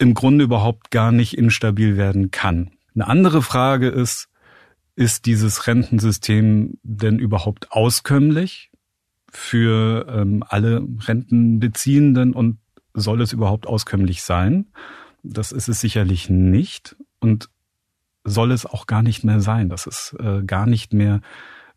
im 0.00 0.14
Grunde 0.14 0.42
überhaupt 0.42 0.90
gar 0.90 1.12
nicht 1.12 1.38
instabil 1.38 1.96
werden 1.96 2.32
kann. 2.32 2.72
Eine 2.92 3.06
andere 3.06 3.40
Frage 3.40 3.86
ist, 3.86 4.28
ist 4.96 5.26
dieses 5.26 5.68
Rentensystem 5.68 6.76
denn 6.82 7.20
überhaupt 7.20 7.70
auskömmlich 7.70 8.72
für 9.30 10.06
ähm, 10.08 10.42
alle 10.48 10.84
Rentenbeziehenden 11.06 12.32
und 12.32 12.58
soll 12.94 13.22
es 13.22 13.32
überhaupt 13.32 13.68
auskömmlich 13.68 14.24
sein? 14.24 14.66
Das 15.22 15.52
ist 15.52 15.68
es 15.68 15.80
sicherlich 15.80 16.30
nicht 16.30 16.96
und 17.20 17.48
soll 18.24 18.50
es 18.50 18.66
auch 18.66 18.88
gar 18.88 19.02
nicht 19.04 19.22
mehr 19.22 19.38
sein. 19.38 19.68
Das 19.68 19.86
ist 19.86 20.16
äh, 20.18 20.42
gar 20.42 20.66
nicht 20.66 20.92
mehr 20.92 21.20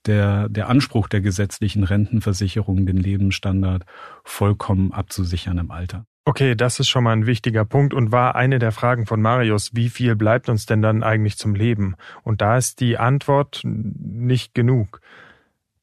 der, 0.07 0.49
der 0.49 0.69
Anspruch 0.69 1.07
der 1.07 1.21
gesetzlichen 1.21 1.83
Rentenversicherung, 1.83 2.85
den 2.85 2.97
Lebensstandard 2.97 3.85
vollkommen 4.23 4.91
abzusichern 4.91 5.57
im 5.57 5.71
Alter. 5.71 6.05
Okay, 6.25 6.55
das 6.55 6.81
ist 6.81 6.89
schon 6.89 7.05
mal 7.05 7.13
ein 7.13 7.25
wichtiger 7.25 7.63
Punkt 7.63 7.93
und 7.93 8.11
war 8.11 8.35
eine 8.35 8.59
der 8.59 8.73
Fragen 8.73 9.05
von 9.05 9.21
Marius, 9.21 9.75
wie 9.75 9.87
viel 9.87 10.15
bleibt 10.17 10.49
uns 10.49 10.65
denn 10.65 10.81
dann 10.81 11.01
eigentlich 11.01 11.37
zum 11.37 11.55
Leben? 11.55 11.95
Und 12.23 12.41
da 12.41 12.57
ist 12.57 12.81
die 12.81 12.97
Antwort 12.97 13.61
nicht 13.63 14.53
genug. 14.53 14.99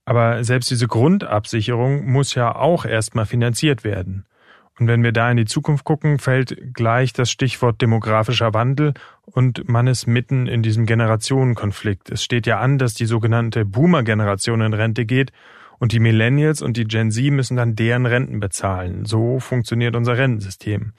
Aber 0.04 0.45
selbst 0.45 0.71
diese 0.71 0.87
Grundabsicherung 0.87 2.04
muss 2.04 2.35
ja 2.35 2.54
auch 2.54 2.85
erstmal 2.85 3.25
finanziert 3.25 3.85
werden. 3.85 4.26
Und 4.78 4.88
wenn 4.88 5.04
wir 5.04 5.12
da 5.12 5.31
in 5.31 5.37
die 5.37 5.45
Zukunft 5.45 5.85
gucken, 5.85 6.19
fällt 6.19 6.75
gleich 6.75 7.12
das 7.12 7.31
Stichwort 7.31 7.81
demografischer 7.81 8.54
Wandel 8.54 8.95
und 9.23 9.69
man 9.69 9.87
ist 9.87 10.07
mitten 10.07 10.49
in 10.49 10.62
diesem 10.62 10.85
Generationenkonflikt. 10.85 12.11
Es 12.11 12.25
steht 12.25 12.47
ja 12.47 12.59
an, 12.59 12.78
dass 12.78 12.95
die 12.95 13.07
sogenannte 13.07 13.64
Boomer-Generation 13.64 14.62
in 14.62 14.73
Rente 14.73 15.07
geht 15.07 15.31
und 15.78 15.93
die 15.93 16.00
Millennials 16.00 16.61
und 16.61 16.76
die 16.76 16.87
Gen 16.87 17.12
Z 17.12 17.31
müssen 17.31 17.57
dann 17.57 17.76
deren 17.76 18.07
Renten 18.07 18.40
bezahlen. 18.40 19.04
So 19.04 19.38
funktioniert 19.38 19.95
unser 19.95 20.19
Rentensystem. 20.19 20.93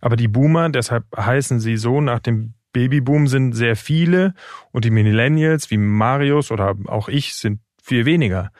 Aber 0.00 0.16
die 0.16 0.28
Boomer, 0.28 0.68
deshalb 0.68 1.04
heißen 1.16 1.60
sie 1.60 1.76
so 1.76 2.00
nach 2.00 2.20
dem 2.20 2.54
Babyboom, 2.72 3.26
sind 3.26 3.52
sehr 3.52 3.76
viele 3.76 4.34
und 4.70 4.84
die 4.84 4.90
Millennials 4.90 5.70
wie 5.70 5.76
Marius 5.76 6.50
oder 6.50 6.74
auch 6.86 7.08
ich 7.08 7.34
sind 7.34 7.60
viel 7.82 8.04
weniger. 8.04 8.52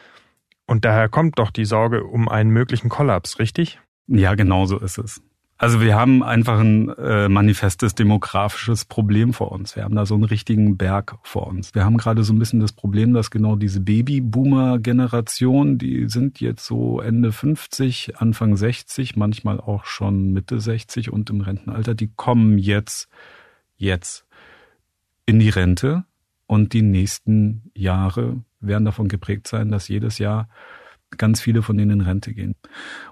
Und 0.67 0.85
daher 0.85 1.09
kommt 1.09 1.39
doch 1.39 1.51
die 1.51 1.65
Sorge 1.65 2.05
um 2.05 2.29
einen 2.29 2.51
möglichen 2.51 2.89
Kollaps, 2.89 3.39
richtig? 3.39 3.82
Ja, 4.07 4.35
genau 4.35 4.67
so 4.67 4.79
ist 4.79 4.99
es. 4.99 5.23
Also 5.63 5.81
wir 5.81 5.95
haben 5.95 6.25
einfach 6.25 6.59
ein 6.59 6.89
äh, 6.89 7.29
manifestes 7.29 7.95
demografisches 7.95 8.85
Problem 8.85 9.33
vor 9.33 9.53
uns. 9.53 9.77
Wir 9.77 9.85
haben 9.85 9.95
da 9.95 10.07
so 10.07 10.15
einen 10.15 10.25
richtigen 10.25 10.77
Berg 10.77 11.19
vor 11.23 11.47
uns. 11.47 11.73
Wir 11.73 11.85
haben 11.85 11.99
gerade 11.99 12.25
so 12.25 12.33
ein 12.33 12.41
bisschen 12.41 12.59
das 12.59 12.73
Problem, 12.73 13.15
dass 13.15 13.31
genau 13.31 13.55
diese 13.55 13.79
Babyboomer-Generation, 13.79 15.79
die 15.79 16.09
sind 16.09 16.41
jetzt 16.41 16.67
so 16.67 17.01
Ende 17.01 17.31
50, 17.31 18.17
Anfang 18.17 18.57
60, 18.57 19.15
manchmal 19.15 19.61
auch 19.61 19.85
schon 19.85 20.33
Mitte 20.33 20.59
60 20.59 21.13
und 21.13 21.31
im 21.31 21.43
Rentenalter, 21.43 21.95
die 21.95 22.09
kommen 22.09 22.59
jetzt, 22.59 23.09
jetzt 23.77 24.27
in 25.27 25.39
die 25.39 25.51
Rente 25.51 26.03
und 26.49 26.73
die 26.73 26.83
nächsten 26.83 27.71
Jahre 27.73 28.41
werden 28.59 28.85
davon 28.85 29.07
geprägt 29.07 29.47
sein, 29.47 29.71
dass 29.71 29.87
jedes 29.87 30.19
Jahr 30.19 30.49
ganz 31.19 31.41
viele 31.41 31.63
von 31.63 31.77
denen 31.77 32.01
in 32.01 32.01
Rente 32.01 32.35
gehen. 32.35 32.55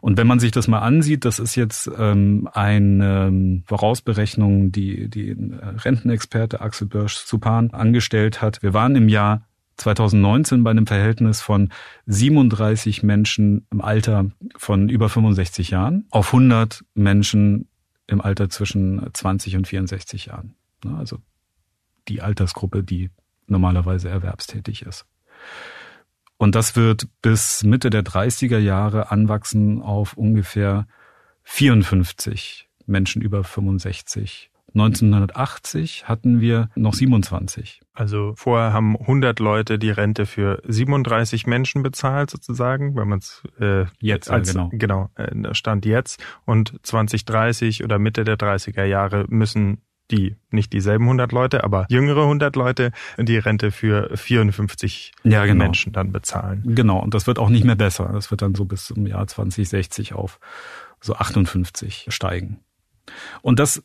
Und 0.00 0.16
wenn 0.16 0.26
man 0.26 0.40
sich 0.40 0.52
das 0.52 0.68
mal 0.68 0.80
ansieht, 0.80 1.24
das 1.24 1.38
ist 1.38 1.54
jetzt 1.54 1.90
ähm, 1.98 2.48
eine 2.52 3.26
ähm, 3.28 3.62
Vorausberechnung, 3.66 4.72
die 4.72 5.08
die 5.08 5.36
Rentenexperte 5.84 6.60
Axel 6.60 6.86
Börsch-Zupan 6.86 7.70
angestellt 7.70 8.42
hat. 8.42 8.62
Wir 8.62 8.74
waren 8.74 8.96
im 8.96 9.08
Jahr 9.08 9.46
2019 9.76 10.62
bei 10.62 10.70
einem 10.70 10.86
Verhältnis 10.86 11.40
von 11.40 11.70
37 12.06 13.02
Menschen 13.02 13.66
im 13.70 13.80
Alter 13.80 14.30
von 14.56 14.88
über 14.88 15.08
65 15.08 15.70
Jahren 15.70 16.06
auf 16.10 16.28
100 16.28 16.84
Menschen 16.94 17.68
im 18.06 18.20
Alter 18.20 18.50
zwischen 18.50 19.00
20 19.12 19.56
und 19.56 19.68
64 19.68 20.26
Jahren. 20.26 20.54
Also 20.96 21.18
die 22.08 22.22
Altersgruppe, 22.22 22.82
die 22.82 23.10
normalerweise 23.46 24.08
erwerbstätig 24.08 24.82
ist. 24.82 25.06
Und 26.40 26.54
das 26.54 26.74
wird 26.74 27.06
bis 27.20 27.64
Mitte 27.64 27.90
der 27.90 28.02
30er 28.02 28.56
Jahre 28.56 29.10
anwachsen 29.10 29.82
auf 29.82 30.14
ungefähr 30.14 30.86
54 31.42 32.66
Menschen 32.86 33.20
über 33.20 33.44
65. 33.44 34.50
1980 34.74 36.08
hatten 36.08 36.40
wir 36.40 36.70
noch 36.76 36.94
27. 36.94 37.82
Also 37.92 38.32
vorher 38.36 38.72
haben 38.72 38.96
100 38.96 39.38
Leute 39.38 39.78
die 39.78 39.90
Rente 39.90 40.24
für 40.24 40.62
37 40.66 41.46
Menschen 41.46 41.82
bezahlt 41.82 42.30
sozusagen, 42.30 42.96
wenn 42.96 43.08
man 43.08 43.18
es 43.18 43.42
äh, 43.60 43.84
jetzt 43.98 44.30
als, 44.30 44.54
genau 44.54 44.70
genau 44.72 45.10
äh, 45.16 45.52
stand 45.52 45.84
jetzt 45.84 46.24
und 46.46 46.74
2030 46.82 47.84
oder 47.84 47.98
Mitte 47.98 48.24
der 48.24 48.38
30er 48.38 48.84
Jahre 48.84 49.26
müssen 49.28 49.82
die, 50.10 50.36
nicht 50.50 50.72
dieselben 50.72 51.04
100 51.04 51.32
Leute, 51.32 51.64
aber 51.64 51.86
jüngere 51.88 52.22
100 52.22 52.56
Leute 52.56 52.92
die 53.18 53.38
Rente 53.38 53.70
für 53.70 54.16
54 54.16 55.12
ja, 55.24 55.44
genau. 55.46 55.64
Menschen 55.64 55.92
dann 55.92 56.12
bezahlen. 56.12 56.62
Genau, 56.74 56.98
und 57.00 57.14
das 57.14 57.26
wird 57.26 57.38
auch 57.38 57.48
nicht 57.48 57.64
mehr 57.64 57.76
besser. 57.76 58.10
Das 58.12 58.30
wird 58.30 58.42
dann 58.42 58.54
so 58.54 58.64
bis 58.64 58.84
zum 58.84 59.06
Jahr 59.06 59.26
2060 59.26 60.14
auf 60.14 60.40
so 61.00 61.14
58 61.14 62.06
steigen. 62.08 62.60
Und 63.42 63.58
das, 63.58 63.82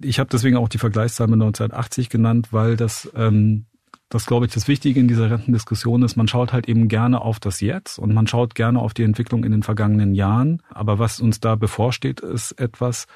ich 0.00 0.18
habe 0.18 0.28
deswegen 0.30 0.56
auch 0.56 0.68
die 0.68 0.78
Vergleichszahl 0.78 1.28
mit 1.28 1.34
1980 1.34 2.08
genannt, 2.08 2.48
weil 2.50 2.76
das, 2.76 3.10
ähm, 3.14 3.66
das 4.08 4.26
glaube 4.26 4.46
ich, 4.46 4.52
das 4.52 4.68
Wichtige 4.68 5.00
in 5.00 5.08
dieser 5.08 5.30
Rentendiskussion 5.30 6.02
ist, 6.02 6.16
man 6.16 6.28
schaut 6.28 6.52
halt 6.52 6.68
eben 6.68 6.88
gerne 6.88 7.20
auf 7.20 7.40
das 7.40 7.60
Jetzt 7.60 7.98
und 7.98 8.14
man 8.14 8.26
schaut 8.26 8.54
gerne 8.54 8.80
auf 8.80 8.94
die 8.94 9.02
Entwicklung 9.02 9.44
in 9.44 9.52
den 9.52 9.62
vergangenen 9.62 10.14
Jahren. 10.14 10.62
Aber 10.70 10.98
was 10.98 11.20
uns 11.20 11.40
da 11.40 11.56
bevorsteht, 11.56 12.20
ist 12.20 12.52
etwas, 12.52 13.06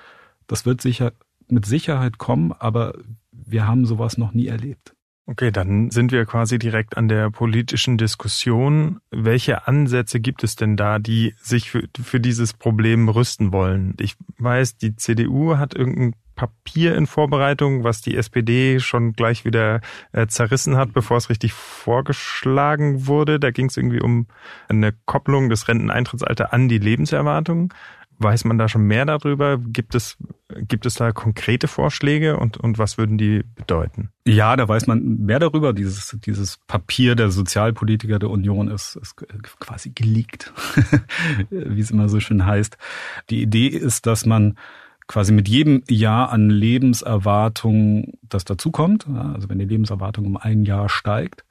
das 0.46 0.66
wird 0.66 0.80
sicher 0.80 1.12
mit 1.52 1.66
Sicherheit 1.66 2.18
kommen, 2.18 2.52
aber 2.52 2.94
wir 3.32 3.66
haben 3.66 3.86
sowas 3.86 4.18
noch 4.18 4.32
nie 4.32 4.46
erlebt. 4.46 4.94
Okay, 5.26 5.52
dann 5.52 5.90
sind 5.90 6.10
wir 6.10 6.24
quasi 6.24 6.58
direkt 6.58 6.96
an 6.96 7.06
der 7.06 7.30
politischen 7.30 7.98
Diskussion. 7.98 8.98
Welche 9.12 9.68
Ansätze 9.68 10.18
gibt 10.18 10.42
es 10.42 10.56
denn 10.56 10.76
da, 10.76 10.98
die 10.98 11.34
sich 11.40 11.70
für, 11.70 11.84
für 12.02 12.18
dieses 12.18 12.52
Problem 12.52 13.08
rüsten 13.08 13.52
wollen? 13.52 13.94
Ich 14.00 14.16
weiß, 14.38 14.78
die 14.78 14.96
CDU 14.96 15.56
hat 15.56 15.72
irgendein 15.72 16.16
Papier 16.34 16.96
in 16.96 17.06
Vorbereitung, 17.06 17.84
was 17.84 18.00
die 18.00 18.16
SPD 18.16 18.80
schon 18.80 19.12
gleich 19.12 19.44
wieder 19.44 19.82
äh, 20.12 20.26
zerrissen 20.26 20.76
hat, 20.76 20.92
bevor 20.94 21.18
es 21.18 21.28
richtig 21.28 21.52
vorgeschlagen 21.52 23.06
wurde. 23.06 23.38
Da 23.38 23.52
ging 23.52 23.66
es 23.66 23.76
irgendwie 23.76 24.00
um 24.00 24.26
eine 24.68 24.92
Kopplung 25.04 25.48
des 25.48 25.68
Renteneintrittsalters 25.68 26.50
an 26.50 26.68
die 26.68 26.78
Lebenserwartung. 26.78 27.72
Weiß 28.22 28.44
man 28.44 28.58
da 28.58 28.68
schon 28.68 28.82
mehr 28.82 29.06
darüber? 29.06 29.56
Gibt 29.56 29.94
es, 29.94 30.18
gibt 30.68 30.84
es 30.84 30.94
da 30.94 31.10
konkrete 31.10 31.68
Vorschläge 31.68 32.36
und, 32.36 32.58
und 32.58 32.78
was 32.78 32.98
würden 32.98 33.16
die 33.16 33.42
bedeuten? 33.54 34.10
Ja, 34.26 34.56
da 34.56 34.68
weiß 34.68 34.86
man 34.86 35.16
mehr 35.20 35.38
darüber. 35.38 35.72
Dieses, 35.72 36.16
dieses 36.24 36.58
Papier 36.66 37.14
der 37.14 37.30
Sozialpolitiker 37.30 38.18
der 38.18 38.28
Union 38.28 38.68
ist, 38.68 38.96
ist 38.96 39.16
quasi 39.58 39.90
geleakt, 39.90 40.52
wie 41.50 41.80
es 41.80 41.90
immer 41.90 42.10
so 42.10 42.20
schön 42.20 42.44
heißt. 42.44 42.76
Die 43.30 43.40
Idee 43.40 43.68
ist, 43.68 44.04
dass 44.04 44.26
man 44.26 44.58
quasi 45.10 45.32
mit 45.32 45.48
jedem 45.48 45.82
Jahr 45.88 46.30
an 46.30 46.50
Lebenserwartung, 46.50 48.12
das 48.22 48.44
dazukommt, 48.44 49.08
also 49.08 49.48
wenn 49.48 49.58
die 49.58 49.64
Lebenserwartung 49.64 50.26
um 50.26 50.36
ein 50.36 50.64
Jahr 50.64 50.88
steigt, 50.88 51.44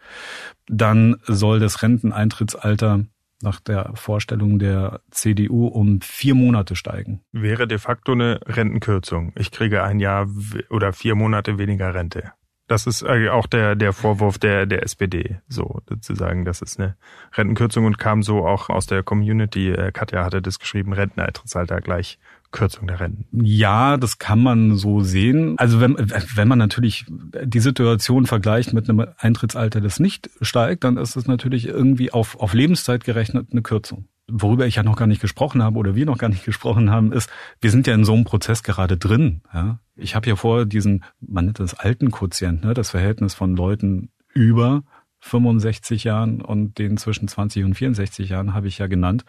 dann 0.68 1.18
soll 1.24 1.60
das 1.60 1.82
Renteneintrittsalter 1.82 3.06
nach 3.42 3.60
der 3.60 3.92
Vorstellung 3.96 4.60
der 4.60 5.02
CDU 5.12 5.68
um 5.68 6.02
vier 6.02 6.36
Monate 6.36 6.76
steigen. 6.76 7.22
Wäre 7.32 7.68
de 7.68 7.78
facto 7.78 8.12
eine 8.14 8.40
Rentenkürzung. 8.46 9.34
Ich 9.36 9.52
kriege 9.52 9.84
ein 9.84 10.00
Jahr 10.00 10.28
oder 10.70 10.94
vier 10.94 11.16
Monate 11.16 11.58
weniger 11.58 11.94
Rente. 11.94 12.34
Das 12.70 12.86
ist 12.86 13.02
äh, 13.02 13.30
auch 13.30 13.48
der, 13.48 13.76
der 13.76 13.94
Vorwurf 13.94 14.38
der, 14.38 14.68
der 14.68 14.84
SPD, 14.84 15.40
so 15.48 15.82
sozusagen. 15.90 16.46
Das 16.46 16.62
ist 16.62 16.80
eine 16.80 16.96
Rentenkürzung 17.34 17.86
und 17.86 17.98
kam 17.98 18.22
so 18.22 18.46
auch 18.46 18.70
aus 18.70 18.86
der 18.86 19.02
Community. 19.02 19.72
Äh, 19.72 19.92
Katja 19.92 20.24
hatte 20.24 20.42
das 20.42 20.60
geschrieben, 20.60 20.94
Renteneintrittsalter 20.94 21.82
gleich 21.82 22.20
Kürzung 22.52 22.86
der 22.86 23.00
Renten. 23.00 23.26
Ja, 23.44 23.98
das 23.98 24.20
kann 24.20 24.44
man 24.44 24.76
so 24.76 25.02
sehen. 25.02 25.58
Also 25.58 25.82
wenn, 25.82 25.96
wenn 25.98 26.48
man 26.48 26.60
natürlich 26.60 27.06
die 27.10 27.60
Situation 27.60 28.28
vergleicht 28.28 28.72
mit 28.72 28.88
einem 28.88 29.08
Eintrittsalter, 29.18 29.82
das 29.82 30.00
nicht 30.00 30.30
steigt, 30.42 30.84
dann 30.84 30.98
ist 30.98 31.16
es 31.16 31.26
natürlich 31.26 31.68
irgendwie 31.68 32.12
auf, 32.12 32.40
auf 32.40 32.54
Lebenszeit 32.54 33.04
gerechnet 33.04 33.48
eine 33.52 33.64
Kürzung. 33.64 34.06
Worüber 34.32 34.68
ich 34.68 34.76
ja 34.76 34.84
noch 34.84 34.96
gar 34.96 35.08
nicht 35.08 35.22
gesprochen 35.22 35.64
habe 35.64 35.78
oder 35.78 35.96
wir 35.96 36.06
noch 36.06 36.18
gar 36.18 36.30
nicht 36.30 36.46
gesprochen 36.46 36.92
haben, 36.92 37.12
ist, 37.12 37.30
wir 37.62 37.72
sind 37.72 37.88
ja 37.88 37.94
in 37.94 38.06
so 38.06 38.14
einem 38.14 38.24
Prozess 38.24 38.64
gerade 38.64 38.98
drin. 38.98 39.42
Ja? 39.54 39.80
Ich 39.96 40.16
habe 40.16 40.28
ja 40.30 40.36
vorher 40.36 40.66
diesen, 40.66 41.04
man 41.20 41.46
nennt 41.46 41.60
das 41.60 41.74
alten 41.74 42.12
Quotient, 42.12 42.64
ne? 42.64 42.74
das 42.74 42.92
Verhältnis 42.92 43.34
von 43.34 43.56
Leuten 43.56 44.10
über 44.34 44.84
65 45.20 46.04
Jahren 46.04 46.42
und 46.42 46.78
den 46.78 46.98
zwischen 46.98 47.28
20 47.28 47.66
und 47.66 47.76
64 47.76 48.30
Jahren 48.30 48.54
habe 48.54 48.68
ich 48.68 48.78
ja 48.78 48.88
genannt. 48.88 49.26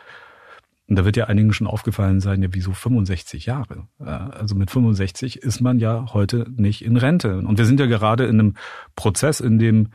Und 0.90 0.96
da 0.96 1.04
wird 1.04 1.16
ja 1.16 1.26
einigen 1.26 1.52
schon 1.52 1.68
aufgefallen 1.68 2.20
sein, 2.20 2.42
ja, 2.42 2.48
wieso 2.50 2.72
65 2.72 3.46
Jahre? 3.46 3.86
Also 4.00 4.56
mit 4.56 4.72
65 4.72 5.36
ist 5.40 5.60
man 5.60 5.78
ja 5.78 6.06
heute 6.12 6.46
nicht 6.56 6.84
in 6.84 6.96
Rente. 6.96 7.38
Und 7.38 7.58
wir 7.58 7.64
sind 7.64 7.78
ja 7.78 7.86
gerade 7.86 8.24
in 8.26 8.40
einem 8.40 8.54
Prozess, 8.96 9.38
in 9.38 9.60
dem 9.60 9.90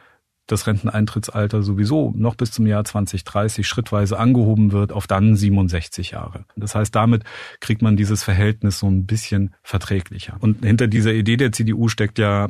das 0.48 0.68
Renteneintrittsalter 0.68 1.64
sowieso 1.64 2.14
noch 2.16 2.36
bis 2.36 2.52
zum 2.52 2.68
Jahr 2.68 2.84
2030 2.84 3.68
schrittweise 3.68 4.20
angehoben 4.20 4.72
wird 4.72 4.92
auf 4.92 5.08
dann 5.08 5.36
67 5.36 6.12
Jahre. 6.12 6.46
Das 6.56 6.76
heißt, 6.76 6.94
damit 6.94 7.24
kriegt 7.60 7.82
man 7.82 7.98
dieses 7.98 8.24
Verhältnis 8.24 8.80
so 8.80 8.88
ein 8.88 9.06
bisschen 9.06 9.56
verträglicher. 9.64 10.38
Und 10.40 10.64
hinter 10.64 10.88
dieser 10.88 11.14
Idee 11.14 11.38
der 11.38 11.52
CDU 11.52 11.88
steckt 11.88 12.20
ja 12.20 12.48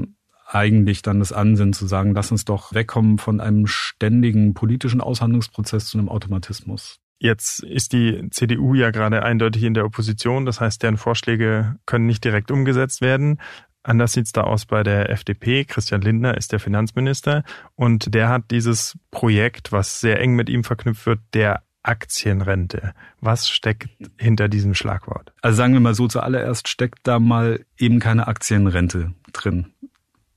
eigentlich 0.47 1.01
dann 1.01 1.19
das 1.19 1.31
Ansinnen 1.31 1.73
zu 1.73 1.87
sagen, 1.87 2.13
lass 2.13 2.31
uns 2.31 2.45
doch 2.45 2.73
wegkommen 2.73 3.17
von 3.17 3.39
einem 3.39 3.67
ständigen 3.67 4.53
politischen 4.53 5.01
Aushandlungsprozess 5.01 5.87
zu 5.87 5.97
einem 5.97 6.09
Automatismus. 6.09 6.99
Jetzt 7.17 7.63
ist 7.63 7.93
die 7.93 8.27
CDU 8.29 8.73
ja 8.73 8.91
gerade 8.91 9.23
eindeutig 9.23 9.63
in 9.63 9.73
der 9.73 9.85
Opposition, 9.85 10.45
das 10.45 10.59
heißt, 10.59 10.83
deren 10.83 10.97
Vorschläge 10.97 11.77
können 11.85 12.05
nicht 12.05 12.23
direkt 12.23 12.51
umgesetzt 12.51 13.01
werden. 13.01 13.39
Anders 13.85 14.13
sieht's 14.13 14.31
da 14.31 14.41
aus 14.41 14.65
bei 14.65 14.81
der 14.81 15.11
FDP. 15.11 15.63
Christian 15.63 16.01
Lindner 16.01 16.37
ist 16.37 16.51
der 16.51 16.59
Finanzminister 16.59 17.43
und 17.75 18.15
der 18.15 18.29
hat 18.29 18.49
dieses 18.49 18.97
Projekt, 19.11 19.71
was 19.71 19.99
sehr 20.01 20.19
eng 20.19 20.33
mit 20.35 20.49
ihm 20.49 20.63
verknüpft 20.63 21.05
wird, 21.05 21.19
der 21.35 21.61
Aktienrente. 21.83 22.95
Was 23.21 23.47
steckt 23.47 23.89
hinter 24.17 24.49
diesem 24.49 24.73
Schlagwort? 24.73 25.33
Also 25.43 25.57
sagen 25.57 25.73
wir 25.73 25.81
mal 25.81 25.93
so, 25.93 26.07
zuallererst 26.07 26.67
steckt 26.67 26.99
da 27.03 27.19
mal 27.19 27.63
eben 27.77 27.99
keine 27.99 28.27
Aktienrente 28.27 29.13
drin. 29.31 29.67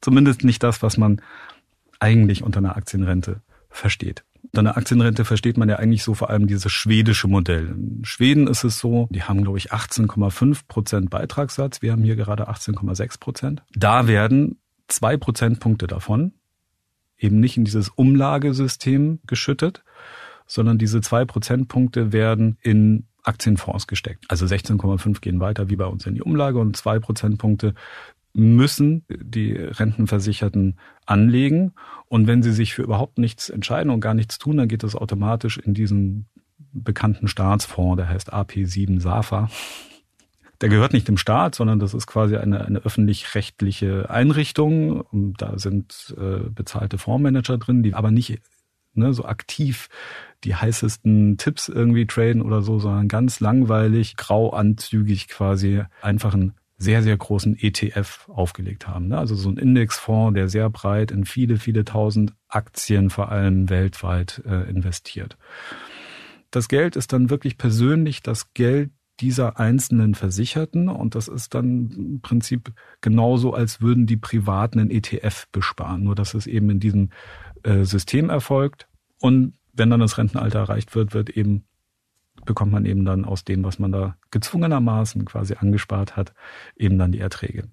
Zumindest 0.03 0.45
nicht 0.45 0.63
das, 0.63 0.83
was 0.83 0.99
man 0.99 1.23
eigentlich 2.01 2.43
unter 2.43 2.59
einer 2.59 2.77
Aktienrente 2.77 3.41
versteht. 3.71 4.25
Unter 4.43 4.61
einer 4.61 4.77
Aktienrente 4.77 5.25
versteht 5.25 5.57
man 5.59 5.69
ja 5.69 5.77
eigentlich 5.77 6.03
so 6.03 6.15
vor 6.15 6.31
allem 6.31 6.47
dieses 6.47 6.73
schwedische 6.73 7.29
Modell. 7.29 7.69
In 7.69 8.05
Schweden 8.05 8.47
ist 8.47 8.65
es 8.65 8.79
so, 8.79 9.09
die 9.11 9.23
haben, 9.23 9.43
glaube 9.43 9.59
ich, 9.59 9.73
18,5 9.73 10.63
Prozent 10.67 11.11
Beitragssatz. 11.11 11.83
Wir 11.83 11.93
haben 11.93 12.03
hier 12.03 12.17
gerade 12.17 12.49
18,6 12.49 13.21
Prozent. 13.21 13.63
Da 13.75 14.07
werden 14.07 14.59
zwei 14.89 15.17
Prozentpunkte 15.17 15.87
davon 15.87 16.33
eben 17.19 17.41
nicht 17.41 17.57
in 17.57 17.65
dieses 17.65 17.89
Umlagesystem 17.89 19.21
geschüttet, 19.27 19.83
sondern 20.47 20.79
diese 20.79 21.01
zwei 21.01 21.25
Prozentpunkte 21.25 22.13
werden 22.13 22.57
in 22.63 23.07
Aktienfonds 23.23 23.87
gesteckt. 23.87 24.25
Also 24.29 24.47
16,5 24.47 25.21
gehen 25.21 25.41
weiter 25.41 25.69
wie 25.69 25.77
bei 25.77 25.85
uns 25.85 26.07
in 26.07 26.15
die 26.15 26.23
Umlage 26.23 26.59
und 26.59 26.77
zwei 26.77 26.99
Prozentpunkte 26.99 27.75
müssen 28.33 29.05
die 29.09 29.53
Rentenversicherten 29.53 30.79
anlegen. 31.07 31.73
Und 32.07 32.27
wenn 32.27 32.43
sie 32.43 32.53
sich 32.53 32.75
für 32.75 32.83
überhaupt 32.83 33.19
nichts 33.19 33.49
entscheiden 33.49 33.91
und 33.91 34.01
gar 34.01 34.15
nichts 34.15 34.39
tun, 34.39 34.57
dann 34.57 34.69
geht 34.69 34.83
das 34.83 34.95
automatisch 34.95 35.59
in 35.59 35.75
diesen 35.75 36.27
bekannten 36.73 37.29
Staatsfonds, 37.29 37.97
der 37.97 38.09
heißt 38.09 38.33
AP7 38.33 39.01
SAFA. 39.01 39.51
Der 40.61 40.69
gehört 40.69 40.93
nicht 40.93 41.07
dem 41.07 41.17
Staat, 41.17 41.55
sondern 41.55 41.79
das 41.79 41.95
ist 41.95 42.07
quasi 42.07 42.37
eine, 42.37 42.65
eine 42.65 42.81
öffentlich-rechtliche 42.81 44.11
Einrichtung. 44.11 45.01
Und 45.01 45.41
da 45.41 45.59
sind 45.59 46.15
äh, 46.19 46.51
bezahlte 46.51 46.99
Fondsmanager 46.99 47.59
drin, 47.59 47.83
die 47.83 47.95
aber 47.95 48.11
nicht 48.11 48.41
ne, 48.95 49.15
so 49.15 49.25
aktiv 49.25 49.89
die 50.45 50.57
heißesten 50.57 51.37
Tipps 51.39 51.69
irgendwie 51.69 52.07
traden 52.07 52.43
oder 52.43 52.63
so, 52.63 52.79
sondern 52.79 53.09
ganz 53.09 53.41
langweilig, 53.41 54.17
grau 54.17 54.51
anzügig 54.51 55.29
quasi 55.29 55.83
einfach 56.03 56.35
ein 56.35 56.55
sehr, 56.79 57.03
sehr 57.03 57.17
großen 57.17 57.57
ETF 57.59 58.29
aufgelegt 58.29 58.87
haben. 58.87 59.09
Ne? 59.09 59.19
Also 59.19 59.35
so 59.35 59.51
ein 59.51 59.59
Indexfonds, 59.59 60.35
der 60.35 60.49
sehr 60.49 60.71
breit 60.71 61.11
in 61.11 61.25
viele, 61.25 61.59
viele 61.59 61.85
tausend 61.85 62.35
Aktien 62.47 63.11
vor 63.11 63.31
allem 63.31 63.69
weltweit 63.69 64.43
äh, 64.47 64.71
investiert. 64.71 65.37
Das 66.53 66.69
Geld 66.69 66.97
ist 66.97 67.13
dann 67.13 67.31
wirklich 67.31 67.59
persönlich 67.59 68.23
das 68.23 68.55
Geld 68.55 68.91
dieser 69.21 69.59
einzelnen 69.59 70.15
Versicherten 70.15 70.89
und 70.89 71.17
das 71.17 71.27
ist 71.27 71.53
dann 71.55 71.91
im 71.91 72.21
Prinzip 72.21 72.73
genauso, 73.01 73.53
als 73.53 73.81
würden 73.81 74.07
die 74.07 74.17
Privaten 74.17 74.79
einen 74.79 74.91
ETF 74.91 75.47
besparen, 75.51 76.05
nur 76.05 76.15
dass 76.15 76.35
es 76.35 76.47
eben 76.47 76.71
in 76.71 76.79
diesem 76.79 77.11
äh, 77.65 77.83
System 77.83 78.31
erfolgt 78.31 78.87
und 79.19 79.55
wenn 79.73 79.91
dann 79.91 80.01
das 80.01 80.19
Rentenalter 80.19 80.61
erreicht 80.61 80.95
wird, 80.95 81.15
wird 81.15 81.31
eben 81.31 81.65
bekommt 82.49 82.73
man 82.73 82.87
eben 82.87 83.05
dann 83.05 83.25
aus 83.27 83.45
dem, 83.45 83.63
was 83.63 83.79
man 83.79 83.93
da 83.93 84.17
gezwungenermaßen 84.31 85.25
quasi 85.27 85.55
angespart 85.55 86.17
hat, 86.17 86.33
eben 86.77 86.99
dann 86.99 87.13
die 87.13 87.21
Erträge. 87.21 87.65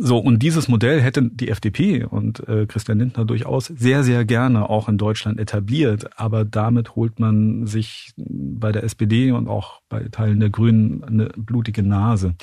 So, 0.00 0.16
und 0.18 0.40
dieses 0.42 0.68
Modell 0.68 1.00
hätte 1.00 1.22
die 1.22 1.48
FDP 1.48 2.04
und 2.04 2.46
äh, 2.48 2.66
Christian 2.66 3.00
Lindner 3.00 3.24
durchaus 3.24 3.66
sehr, 3.66 4.04
sehr 4.04 4.24
gerne 4.24 4.70
auch 4.70 4.88
in 4.88 4.96
Deutschland 4.96 5.38
etabliert. 5.40 6.18
Aber 6.18 6.44
damit 6.44 6.94
holt 6.94 7.18
man 7.18 7.66
sich 7.66 8.12
bei 8.16 8.72
der 8.72 8.84
SPD 8.84 9.32
und 9.32 9.48
auch 9.48 9.82
bei 9.88 10.04
Teilen 10.08 10.40
der 10.40 10.50
Grünen 10.50 11.04
eine 11.04 11.26
blutige 11.36 11.82
Nase. 11.82 12.34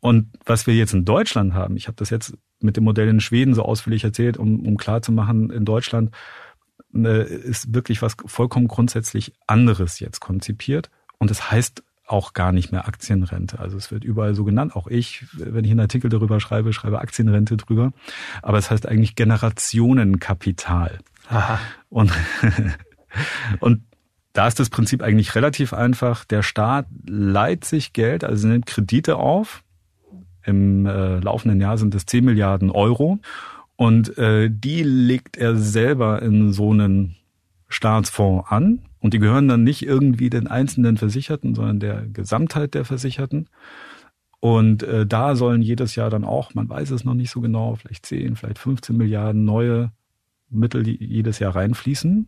Und 0.00 0.30
was 0.44 0.66
wir 0.66 0.74
jetzt 0.74 0.92
in 0.92 1.04
Deutschland 1.04 1.54
haben, 1.54 1.76
ich 1.76 1.86
habe 1.86 1.96
das 1.96 2.10
jetzt 2.10 2.36
mit 2.60 2.76
dem 2.76 2.84
Modell 2.84 3.08
in 3.08 3.20
Schweden 3.20 3.54
so 3.54 3.62
ausführlich 3.62 4.04
erzählt, 4.04 4.36
um, 4.36 4.66
um 4.66 4.76
klarzumachen, 4.76 5.50
in 5.50 5.64
Deutschland 5.64 6.10
ist 6.92 7.74
wirklich 7.74 8.02
was 8.02 8.16
vollkommen 8.26 8.68
grundsätzlich 8.68 9.32
anderes 9.46 10.00
jetzt 10.00 10.20
konzipiert. 10.20 10.90
Und 11.18 11.30
es 11.30 11.38
das 11.38 11.50
heißt 11.50 11.82
auch 12.06 12.34
gar 12.34 12.52
nicht 12.52 12.72
mehr 12.72 12.86
Aktienrente. 12.86 13.58
Also 13.58 13.76
es 13.76 13.90
wird 13.90 14.04
überall 14.04 14.34
so 14.34 14.44
genannt. 14.44 14.76
Auch 14.76 14.86
ich, 14.86 15.24
wenn 15.32 15.64
ich 15.64 15.70
einen 15.70 15.80
Artikel 15.80 16.10
darüber 16.10 16.40
schreibe, 16.40 16.72
schreibe 16.72 17.00
Aktienrente 17.00 17.56
drüber. 17.56 17.92
Aber 18.42 18.58
es 18.58 18.70
heißt 18.70 18.86
eigentlich 18.86 19.14
Generationenkapital. 19.14 20.98
Aha. 21.28 21.58
Und, 21.88 22.12
und 23.60 23.82
da 24.32 24.46
ist 24.46 24.58
das 24.60 24.70
Prinzip 24.70 25.02
eigentlich 25.02 25.34
relativ 25.34 25.72
einfach. 25.72 26.24
Der 26.24 26.42
Staat 26.42 26.86
leiht 27.06 27.64
sich 27.64 27.92
Geld, 27.92 28.24
also 28.24 28.48
nimmt 28.48 28.66
Kredite 28.66 29.16
auf. 29.16 29.62
Im 30.44 30.86
äh, 30.86 31.18
laufenden 31.18 31.60
Jahr 31.60 31.78
sind 31.78 31.94
es 31.94 32.04
10 32.06 32.24
Milliarden 32.24 32.70
Euro. 32.70 33.20
Und 33.76 34.16
äh, 34.18 34.50
die 34.50 34.82
legt 34.82 35.36
er 35.36 35.56
selber 35.56 36.22
in 36.22 36.52
so 36.52 36.72
einen 36.72 37.16
Staatsfonds 37.68 38.50
an. 38.50 38.82
Und 39.00 39.14
die 39.14 39.18
gehören 39.18 39.48
dann 39.48 39.64
nicht 39.64 39.84
irgendwie 39.84 40.30
den 40.30 40.46
einzelnen 40.46 40.96
Versicherten, 40.96 41.54
sondern 41.54 41.80
der 41.80 42.06
Gesamtheit 42.06 42.74
der 42.74 42.84
Versicherten. 42.84 43.48
Und 44.38 44.82
äh, 44.82 45.06
da 45.06 45.34
sollen 45.34 45.62
jedes 45.62 45.94
Jahr 45.96 46.10
dann 46.10 46.24
auch, 46.24 46.54
man 46.54 46.68
weiß 46.68 46.90
es 46.90 47.04
noch 47.04 47.14
nicht 47.14 47.30
so 47.30 47.40
genau, 47.40 47.76
vielleicht 47.76 48.06
10, 48.06 48.36
vielleicht 48.36 48.58
15 48.58 48.96
Milliarden 48.96 49.44
neue 49.44 49.92
Mittel 50.50 50.86
jedes 50.86 51.38
Jahr 51.38 51.54
reinfließen. 51.56 52.26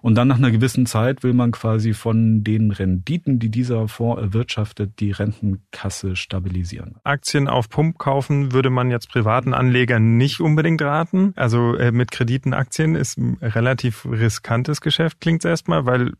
Und 0.00 0.16
dann 0.16 0.28
nach 0.28 0.38
einer 0.38 0.50
gewissen 0.50 0.86
Zeit 0.86 1.22
will 1.22 1.32
man 1.32 1.52
quasi 1.52 1.94
von 1.94 2.42
den 2.42 2.72
Renditen, 2.72 3.38
die 3.38 3.50
dieser 3.50 3.86
Fonds 3.88 4.20
erwirtschaftet, 4.20 4.98
die 4.98 5.12
Rentenkasse 5.12 6.16
stabilisieren. 6.16 6.96
Aktien 7.04 7.48
auf 7.48 7.68
Pump 7.68 7.98
kaufen 7.98 8.52
würde 8.52 8.70
man 8.70 8.90
jetzt 8.90 9.08
privaten 9.08 9.54
Anlegern 9.54 10.16
nicht 10.16 10.40
unbedingt 10.40 10.82
raten. 10.82 11.32
Also 11.36 11.76
äh, 11.76 11.92
mit 11.92 12.10
Krediten 12.10 12.52
Aktien 12.52 12.96
ist 12.96 13.16
ein 13.16 13.38
relativ 13.40 14.04
riskantes 14.04 14.80
Geschäft, 14.80 15.20
klingt 15.20 15.44
es 15.44 15.48
erstmal, 15.48 15.86
weil 15.86 16.14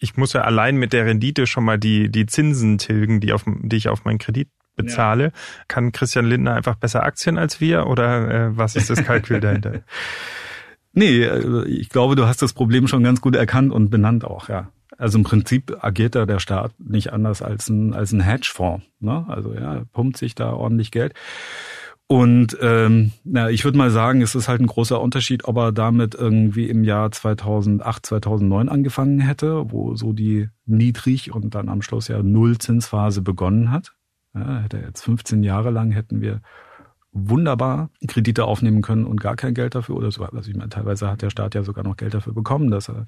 ich 0.00 0.16
muss 0.16 0.32
ja 0.32 0.42
allein 0.42 0.76
mit 0.76 0.92
der 0.92 1.06
Rendite 1.06 1.46
schon 1.46 1.64
mal 1.64 1.78
die, 1.78 2.10
die 2.10 2.26
Zinsen 2.26 2.78
tilgen, 2.78 3.20
die, 3.20 3.32
auf, 3.32 3.44
die 3.46 3.76
ich 3.76 3.88
auf 3.88 4.04
meinen 4.04 4.18
Kredit 4.18 4.48
bezahle. 4.76 5.24
Ja. 5.24 5.30
Kann 5.66 5.92
Christian 5.92 6.24
Lindner 6.24 6.54
einfach 6.54 6.76
besser 6.76 7.02
Aktien 7.02 7.36
als 7.36 7.60
wir 7.60 7.86
oder 7.86 8.30
äh, 8.30 8.56
was 8.56 8.76
ist 8.76 8.90
das 8.90 9.04
Kalkül 9.04 9.40
dahinter? 9.40 9.82
Nee, 10.98 11.22
äh, 11.22 11.64
ich 11.68 11.90
glaube, 11.90 12.16
du 12.16 12.26
hast 12.26 12.42
das 12.42 12.52
Problem 12.52 12.88
schon 12.88 13.04
ganz 13.04 13.20
gut 13.20 13.36
erkannt 13.36 13.72
und 13.72 13.88
benannt 13.88 14.24
auch, 14.24 14.48
ja. 14.48 14.72
Also 14.96 15.18
im 15.18 15.24
Prinzip 15.24 15.78
agiert 15.80 16.16
da 16.16 16.26
der 16.26 16.40
Staat 16.40 16.72
nicht 16.80 17.12
anders 17.12 17.40
als 17.40 17.68
ein, 17.68 17.94
als 17.94 18.10
ein 18.10 18.20
Hedgefonds. 18.20 18.84
Ne? 18.98 19.24
Also 19.28 19.54
ja, 19.54 19.84
pumpt 19.92 20.16
sich 20.16 20.34
da 20.34 20.52
ordentlich 20.52 20.90
Geld. 20.90 21.14
Und 22.08 22.56
ähm, 22.60 23.12
na, 23.22 23.48
ich 23.48 23.64
würde 23.64 23.78
mal 23.78 23.90
sagen, 23.90 24.22
es 24.22 24.34
ist 24.34 24.48
halt 24.48 24.60
ein 24.60 24.66
großer 24.66 25.00
Unterschied, 25.00 25.44
ob 25.44 25.56
er 25.58 25.70
damit 25.70 26.16
irgendwie 26.16 26.68
im 26.68 26.82
Jahr 26.82 27.12
2008, 27.12 28.06
2009 28.06 28.68
angefangen 28.68 29.20
hätte, 29.20 29.70
wo 29.70 29.94
so 29.94 30.12
die 30.12 30.48
niedrig 30.66 31.32
und 31.32 31.54
dann 31.54 31.68
am 31.68 31.82
Schluss 31.82 32.08
ja 32.08 32.20
Nullzinsphase 32.20 33.22
begonnen 33.22 33.70
hat. 33.70 33.92
Ja, 34.34 34.62
hätte 34.62 34.78
jetzt 34.78 35.02
15 35.02 35.44
Jahre 35.44 35.70
lang 35.70 35.92
hätten 35.92 36.22
wir 36.22 36.40
wunderbar 37.12 37.90
Kredite 38.06 38.44
aufnehmen 38.44 38.82
können 38.82 39.04
und 39.04 39.20
gar 39.20 39.34
kein 39.34 39.54
Geld 39.54 39.74
dafür 39.74 39.96
oder 39.96 40.10
so. 40.10 40.24
Also 40.24 40.50
ich 40.50 40.56
meine, 40.56 40.68
teilweise 40.68 41.10
hat 41.10 41.22
der 41.22 41.30
Staat 41.30 41.54
ja 41.54 41.62
sogar 41.62 41.84
noch 41.84 41.96
Geld 41.96 42.14
dafür 42.14 42.34
bekommen, 42.34 42.70
dass 42.70 42.88
er 42.88 43.06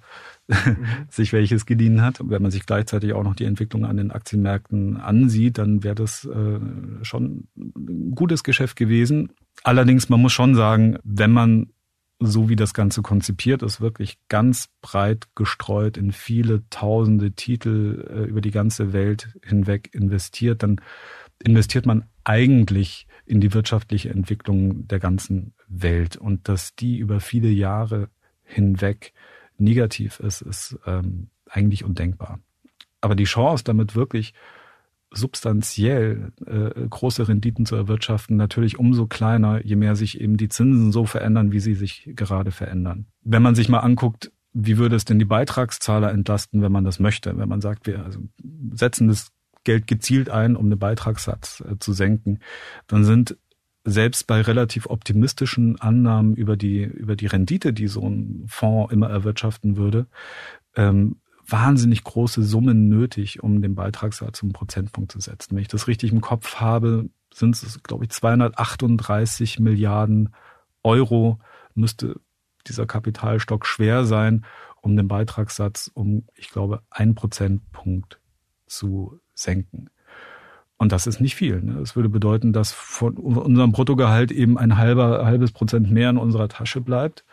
mhm. 0.49 0.87
sich 1.09 1.33
welches 1.33 1.67
geliehen 1.67 2.03
hat. 2.03 2.21
Und 2.21 2.31
wenn 2.31 2.43
man 2.43 2.51
sich 2.51 2.67
gleichzeitig 2.67 3.13
auch 3.13 3.23
noch 3.23 3.35
die 3.35 3.45
Entwicklung 3.45 3.85
an 3.85 3.99
den 3.99 4.11
Aktienmärkten 4.11 4.97
ansieht, 4.97 5.59
dann 5.59 5.85
wäre 5.85 5.95
das 5.95 6.25
äh, 6.25 6.61
schon 7.03 7.49
ein 7.57 8.15
gutes 8.15 8.43
Geschäft 8.43 8.77
gewesen. 8.77 9.33
Allerdings, 9.63 10.09
man 10.09 10.21
muss 10.21 10.33
schon 10.33 10.55
sagen, 10.55 10.99
wenn 11.05 11.33
man 11.33 11.71
so 12.21 12.51
wie 12.51 12.57
das 12.57 12.75
Ganze 12.75 13.01
konzipiert 13.01 13.63
ist, 13.63 13.81
wirklich 13.81 14.19
ganz 14.29 14.69
breit 14.83 15.29
gestreut 15.35 15.97
in 15.97 16.13
viele 16.13 16.69
tausende 16.69 17.33
Titel 17.33 18.07
äh, 18.11 18.29
über 18.29 18.43
die 18.43 18.51
ganze 18.51 18.93
Welt 18.93 19.31
hinweg 19.43 19.89
investiert, 19.95 20.63
dann 20.63 20.81
investiert 21.43 21.87
man 21.87 22.05
eigentlich 22.25 23.07
in 23.27 23.41
die 23.41 23.53
wirtschaftliche 23.55 24.11
Entwicklung 24.11 24.87
der 24.89 24.99
ganzen 24.99 25.55
Welt. 25.69 26.17
Und 26.17 26.49
dass 26.49 26.75
die 26.75 26.99
über 26.99 27.21
viele 27.21 27.49
Jahre 27.49 28.09
hinweg 28.45 29.13
negativ 29.59 30.21
ist, 30.21 30.41
ist 30.43 30.79
ähm, 30.87 31.29
eigentlich 31.49 31.85
undenkbar. 31.85 32.41
Aber 33.01 33.15
die 33.15 33.25
Chance, 33.25 33.65
damit 33.65 33.95
wirklich 33.95 34.35
substanziell 35.13 36.33
äh, 36.47 36.87
große 36.89 37.27
Renditen 37.27 37.67
zu 37.67 37.75
erwirtschaften, 37.75 38.37
natürlich 38.37 38.79
umso 38.79 39.07
kleiner, 39.07 39.65
je 39.65 39.77
mehr 39.77 39.97
sich 39.97 40.21
eben 40.21 40.37
die 40.37 40.49
Zinsen 40.49 40.93
so 40.93 41.05
verändern, 41.05 41.53
wie 41.53 41.61
sie 41.61 41.75
sich 41.75 42.11
gerade 42.15 42.53
verändern. 42.53 43.07
Wenn 43.23 43.43
man 43.43 43.55
sich 43.55 43.69
mal 43.69 43.81
anguckt, 43.81 44.31
wie 44.53 44.79
würde 44.79 44.97
es 44.97 45.05
denn 45.05 45.19
die 45.19 45.25
Beitragszahler 45.25 46.11
entlasten, 46.11 46.63
wenn 46.63 46.73
man 46.73 46.85
das 46.85 46.99
möchte? 46.99 47.37
Wenn 47.37 47.49
man 47.49 47.61
sagt, 47.61 47.87
wir 47.87 48.05
also 48.05 48.21
setzen 48.73 49.09
das 49.09 49.31
Geld 49.65 49.87
gezielt 49.87 50.31
ein, 50.31 50.57
um 50.57 50.71
den 50.71 50.79
Beitragssatz 50.79 51.63
äh, 51.67 51.79
zu 51.79 51.93
senken, 51.93 52.41
dann 52.87 53.05
sind 53.05 53.37
selbst 53.85 54.27
bei 54.27 54.41
relativ 54.41 54.87
optimistischen 54.87 55.81
Annahmen 55.81 56.35
über 56.35 56.57
die, 56.57 56.83
über 56.83 57.17
die 57.17 57.27
Rendite, 57.27 57.73
die 57.73 57.89
so 57.89 58.07
ein 58.07 58.45
Fonds 58.47 58.93
immer 58.93 59.09
erwirtschaften 59.09 59.77
würde, 59.77 60.07
ähm, 60.77 61.17
wahnsinnig 61.47 62.05
große 62.05 62.43
Summen 62.43 62.89
nötig, 62.89 63.43
um 63.43 63.63
den 63.63 63.75
Beitragssatz 63.75 64.43
um 64.43 64.53
Prozentpunkt 64.53 65.13
zu 65.13 65.21
setzen. 65.21 65.57
Wenn 65.57 65.63
ich 65.63 65.69
das 65.69 65.89
richtig 65.89 66.13
im 66.13 66.21
Kopf 66.21 66.57
habe, 66.57 67.09
sind 67.33 67.61
es, 67.63 67.83
glaube 67.83 68.05
ich, 68.05 68.11
238 68.11 69.59
Milliarden 69.59 70.35
Euro 70.83 71.41
müsste 71.75 72.21
dieser 72.67 72.87
Kapitalstock 72.87 73.67
schwer 73.67 74.05
sein, 74.05 74.45
um 74.83 74.97
den 74.97 75.09
Beitragssatz 75.09 75.91
um, 75.93 76.27
ich 76.37 76.51
glaube, 76.51 76.83
ein 76.91 77.15
Prozentpunkt 77.15 78.21
zu 78.67 79.21
senken. 79.41 79.91
Und 80.77 80.93
das 80.93 81.07
ist 81.07 81.21
nicht 81.21 81.35
viel. 81.35 81.61
Ne? 81.61 81.75
Das 81.79 81.95
würde 81.95 82.09
bedeuten, 82.09 82.53
dass 82.53 82.73
von 82.73 83.19
unserem 83.19 83.73
Bruttogehalt 83.73 84.33
eben 84.33 84.57
ein 84.57 84.79
halber, 84.79 85.27
halbes 85.27 85.53
Prozent 85.53 85.91
mehr 85.91 86.09
in 86.09 86.17
unserer 86.17 86.49
Tasche 86.49 86.81
bleibt. 86.81 87.25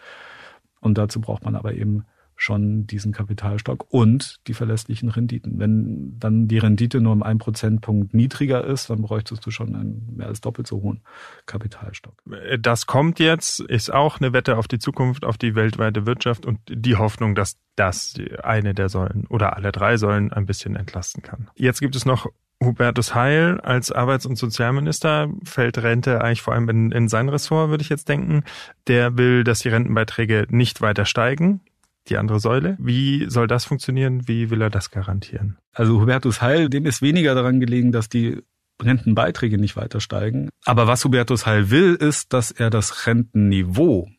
Und 0.81 0.97
dazu 0.97 1.21
braucht 1.21 1.45
man 1.45 1.55
aber 1.55 1.73
eben 1.73 2.05
schon 2.37 2.85
diesen 2.85 3.11
Kapitalstock 3.11 3.87
und 3.89 4.39
die 4.47 4.53
verlässlichen 4.53 5.09
Renditen. 5.09 5.59
Wenn 5.59 6.17
dann 6.19 6.47
die 6.47 6.59
Rendite 6.59 7.01
nur 7.01 7.11
um 7.11 7.23
einen 7.23 7.39
Prozentpunkt 7.39 8.13
niedriger 8.13 8.63
ist, 8.63 8.89
dann 8.89 9.01
bräuchtest 9.01 9.45
du 9.45 9.51
schon 9.51 9.75
einen 9.75 10.15
mehr 10.15 10.27
als 10.27 10.39
doppelt 10.39 10.67
so 10.67 10.81
hohen 10.81 11.01
Kapitalstock. 11.47 12.13
Das 12.59 12.85
kommt 12.85 13.19
jetzt, 13.19 13.59
ist 13.59 13.91
auch 13.91 14.21
eine 14.21 14.33
Wette 14.33 14.57
auf 14.57 14.67
die 14.67 14.79
Zukunft, 14.79 15.25
auf 15.25 15.37
die 15.37 15.55
weltweite 15.55 16.05
Wirtschaft 16.05 16.45
und 16.45 16.59
die 16.69 16.95
Hoffnung, 16.95 17.33
dass 17.33 17.57
das 17.75 18.13
eine 18.43 18.75
der 18.75 18.89
Säulen 18.89 19.25
oder 19.27 19.57
alle 19.57 19.71
drei 19.71 19.97
Säulen 19.97 20.31
ein 20.31 20.45
bisschen 20.45 20.75
entlasten 20.75 21.23
kann. 21.23 21.49
Jetzt 21.55 21.81
gibt 21.81 21.95
es 21.95 22.05
noch 22.05 22.27
Hubertus 22.63 23.13
Heil 23.13 23.59
als 23.61 23.91
Arbeits- 23.91 24.25
und 24.25 24.35
Sozialminister 24.35 25.29
fällt 25.43 25.77
Rente 25.77 26.21
eigentlich 26.21 26.41
vor 26.41 26.53
allem 26.53 26.69
in, 26.69 26.91
in 26.91 27.07
sein 27.07 27.29
Ressort, 27.29 27.69
würde 27.69 27.83
ich 27.83 27.89
jetzt 27.89 28.09
denken. 28.09 28.43
Der 28.87 29.17
will, 29.17 29.43
dass 29.43 29.59
die 29.59 29.69
Rentenbeiträge 29.69 30.47
nicht 30.49 30.81
weiter 30.81 31.05
steigen 31.05 31.61
die 32.09 32.17
andere 32.17 32.39
Säule. 32.39 32.77
Wie 32.79 33.29
soll 33.29 33.47
das 33.47 33.65
funktionieren? 33.65 34.27
Wie 34.27 34.49
will 34.49 34.61
er 34.61 34.69
das 34.69 34.91
garantieren? 34.91 35.57
Also 35.73 36.01
Hubertus 36.01 36.41
Heil, 36.41 36.69
dem 36.69 36.85
ist 36.85 37.01
weniger 37.01 37.35
daran 37.35 37.59
gelegen, 37.59 37.91
dass 37.91 38.09
die 38.09 38.41
Rentenbeiträge 38.81 39.57
nicht 39.57 39.75
weiter 39.75 39.99
steigen. 39.99 40.49
Aber 40.65 40.87
was 40.87 41.03
Hubertus 41.03 41.45
Heil 41.45 41.71
will, 41.71 41.95
ist, 41.95 42.33
dass 42.33 42.51
er 42.51 42.69
das 42.69 43.07
Rentenniveau 43.07 44.09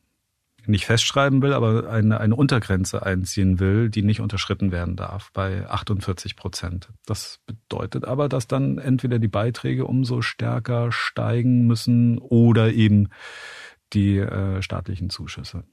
nicht 0.69 0.85
festschreiben 0.85 1.41
will, 1.41 1.55
aber 1.55 1.89
eine, 1.89 2.21
eine 2.21 2.37
Untergrenze 2.37 3.05
einziehen 3.05 3.59
will, 3.59 3.89
die 3.89 4.03
nicht 4.03 4.21
unterschritten 4.21 4.71
werden 4.71 4.97
darf 4.97 5.31
bei 5.33 5.67
48 5.67 6.37
Prozent. 6.37 6.91
Das 7.07 7.41
bedeutet 7.47 8.05
aber, 8.05 8.29
dass 8.29 8.47
dann 8.47 8.77
entweder 8.77 9.19
die 9.19 9.29
Beiträge 9.29 9.87
umso 9.87 10.21
stärker 10.21 10.93
steigen 10.93 11.67
müssen 11.67 12.19
oder 12.19 12.73
eben 12.73 13.09
die 13.95 14.19
äh, 14.19 14.61
staatlichen 14.61 15.09
Zuschüsse. 15.09 15.65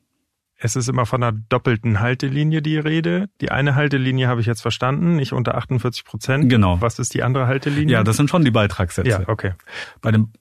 Es 0.57 0.75
ist 0.75 0.87
immer 0.87 1.05
von 1.05 1.21
einer 1.21 1.37
doppelten 1.49 1.99
Haltelinie 1.99 2.61
die 2.61 2.77
Rede. 2.77 3.29
Die 3.41 3.51
eine 3.51 3.75
Haltelinie 3.75 4.27
habe 4.27 4.39
ich 4.39 4.47
jetzt 4.47 4.61
verstanden, 4.61 5.17
nicht 5.17 5.33
unter 5.33 5.55
48 5.55 6.05
Prozent. 6.05 6.49
Genau. 6.49 6.79
Was 6.79 6.97
ist 6.97 7.13
die 7.13 7.23
andere 7.23 7.47
Haltelinie? 7.47 7.93
Ja, 7.93 8.03
das 8.03 8.17
sind 8.17 8.29
schon 8.29 8.45
die 8.45 8.51
Beitragssätze. 8.51 9.09
Ja, 9.09 9.27
okay. 9.27 9.53
Bei 10.01 10.11
den 10.11 10.31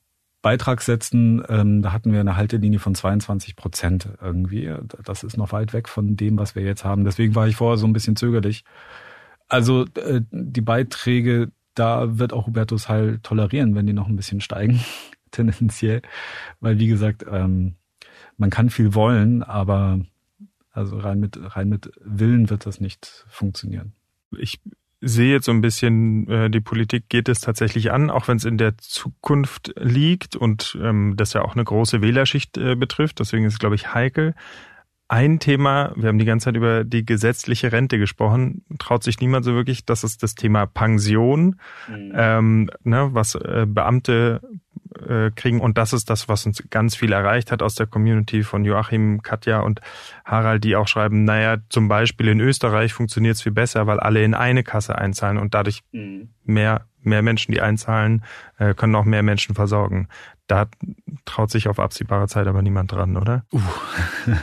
Beitragssätzen, 0.40 1.42
ähm, 1.48 1.82
da 1.82 1.92
hatten 1.92 2.12
wir 2.12 2.20
eine 2.20 2.36
Haltelinie 2.36 2.78
von 2.78 2.94
22 2.94 3.56
Prozent 3.56 4.08
irgendwie. 4.20 4.72
Das 5.02 5.24
ist 5.24 5.36
noch 5.36 5.52
weit 5.52 5.72
weg 5.72 5.88
von 5.88 6.16
dem, 6.16 6.38
was 6.38 6.54
wir 6.54 6.62
jetzt 6.62 6.84
haben. 6.84 7.04
Deswegen 7.04 7.34
war 7.34 7.48
ich 7.48 7.56
vorher 7.56 7.78
so 7.78 7.86
ein 7.86 7.94
bisschen 7.94 8.14
zögerlich. 8.14 8.64
Also 9.48 9.86
äh, 9.94 10.20
die 10.30 10.60
Beiträge, 10.60 11.50
da 11.74 12.18
wird 12.18 12.32
auch 12.32 12.46
Hubertus 12.46 12.90
Heil 12.90 13.20
tolerieren, 13.22 13.74
wenn 13.74 13.86
die 13.86 13.94
noch 13.94 14.06
ein 14.06 14.16
bisschen 14.16 14.42
steigen, 14.42 14.80
tendenziell. 15.30 16.02
Weil, 16.60 16.78
wie 16.78 16.88
gesagt, 16.88 17.24
ähm, 17.28 17.76
man 18.36 18.50
kann 18.50 18.70
viel 18.70 18.94
wollen, 18.94 19.42
aber 19.42 20.00
also 20.70 20.98
rein 20.98 21.20
mit, 21.20 21.38
rein 21.40 21.68
mit 21.68 21.92
Willen 22.00 22.50
wird 22.50 22.66
das 22.66 22.80
nicht 22.80 23.24
funktionieren. 23.28 23.92
Ich 24.36 24.60
sehe 25.00 25.32
jetzt 25.32 25.46
so 25.46 25.52
ein 25.52 25.60
bisschen, 25.60 26.28
äh, 26.28 26.50
die 26.50 26.60
Politik 26.60 27.08
geht 27.08 27.28
es 27.28 27.40
tatsächlich 27.40 27.92
an, 27.92 28.10
auch 28.10 28.26
wenn 28.26 28.38
es 28.38 28.44
in 28.44 28.58
der 28.58 28.76
Zukunft 28.78 29.72
liegt 29.78 30.34
und 30.34 30.76
ähm, 30.82 31.14
das 31.16 31.32
ja 31.34 31.42
auch 31.42 31.54
eine 31.54 31.64
große 31.64 32.00
Wählerschicht 32.00 32.56
äh, 32.56 32.74
betrifft. 32.74 33.20
Deswegen 33.20 33.44
ist 33.44 33.54
es, 33.54 33.58
glaube 33.58 33.74
ich, 33.74 33.94
heikel. 33.94 34.34
Ein 35.06 35.38
Thema, 35.38 35.92
wir 35.96 36.08
haben 36.08 36.18
die 36.18 36.24
ganze 36.24 36.46
Zeit 36.46 36.56
über 36.56 36.82
die 36.82 37.04
gesetzliche 37.04 37.70
Rente 37.70 37.98
gesprochen, 37.98 38.64
traut 38.78 39.04
sich 39.04 39.20
niemand 39.20 39.44
so 39.44 39.54
wirklich, 39.54 39.84
das 39.84 40.02
ist 40.02 40.22
das 40.22 40.34
Thema 40.34 40.66
Pension, 40.66 41.60
mhm. 41.88 42.12
ähm, 42.14 42.70
ne, 42.82 43.10
was 43.12 43.34
äh, 43.34 43.66
Beamte 43.68 44.40
äh, 45.00 45.30
kriegen. 45.30 45.60
Und 45.60 45.78
das 45.78 45.92
ist 45.92 46.10
das, 46.10 46.28
was 46.28 46.46
uns 46.46 46.62
ganz 46.70 46.96
viel 46.96 47.12
erreicht 47.12 47.50
hat 47.52 47.62
aus 47.62 47.74
der 47.74 47.86
Community 47.86 48.42
von 48.42 48.64
Joachim, 48.64 49.22
Katja 49.22 49.60
und 49.60 49.80
Harald, 50.24 50.64
die 50.64 50.76
auch 50.76 50.88
schreiben, 50.88 51.24
naja, 51.24 51.58
zum 51.68 51.88
Beispiel 51.88 52.28
in 52.28 52.40
Österreich 52.40 52.92
funktioniert 52.92 53.36
es 53.36 53.42
viel 53.42 53.52
besser, 53.52 53.86
weil 53.86 54.00
alle 54.00 54.22
in 54.22 54.34
eine 54.34 54.62
Kasse 54.62 54.96
einzahlen 54.96 55.38
und 55.38 55.54
dadurch 55.54 55.82
mhm. 55.92 56.30
mehr, 56.44 56.86
mehr 57.02 57.22
Menschen, 57.22 57.52
die 57.52 57.60
einzahlen, 57.60 58.24
äh, 58.58 58.74
können 58.74 58.94
auch 58.94 59.04
mehr 59.04 59.22
Menschen 59.22 59.54
versorgen. 59.54 60.08
Da 60.46 60.66
traut 61.24 61.50
sich 61.50 61.68
auf 61.68 61.78
absehbare 61.78 62.28
Zeit 62.28 62.46
aber 62.46 62.62
niemand 62.62 62.92
dran, 62.92 63.16
oder? 63.16 63.44
Uh. 63.52 63.60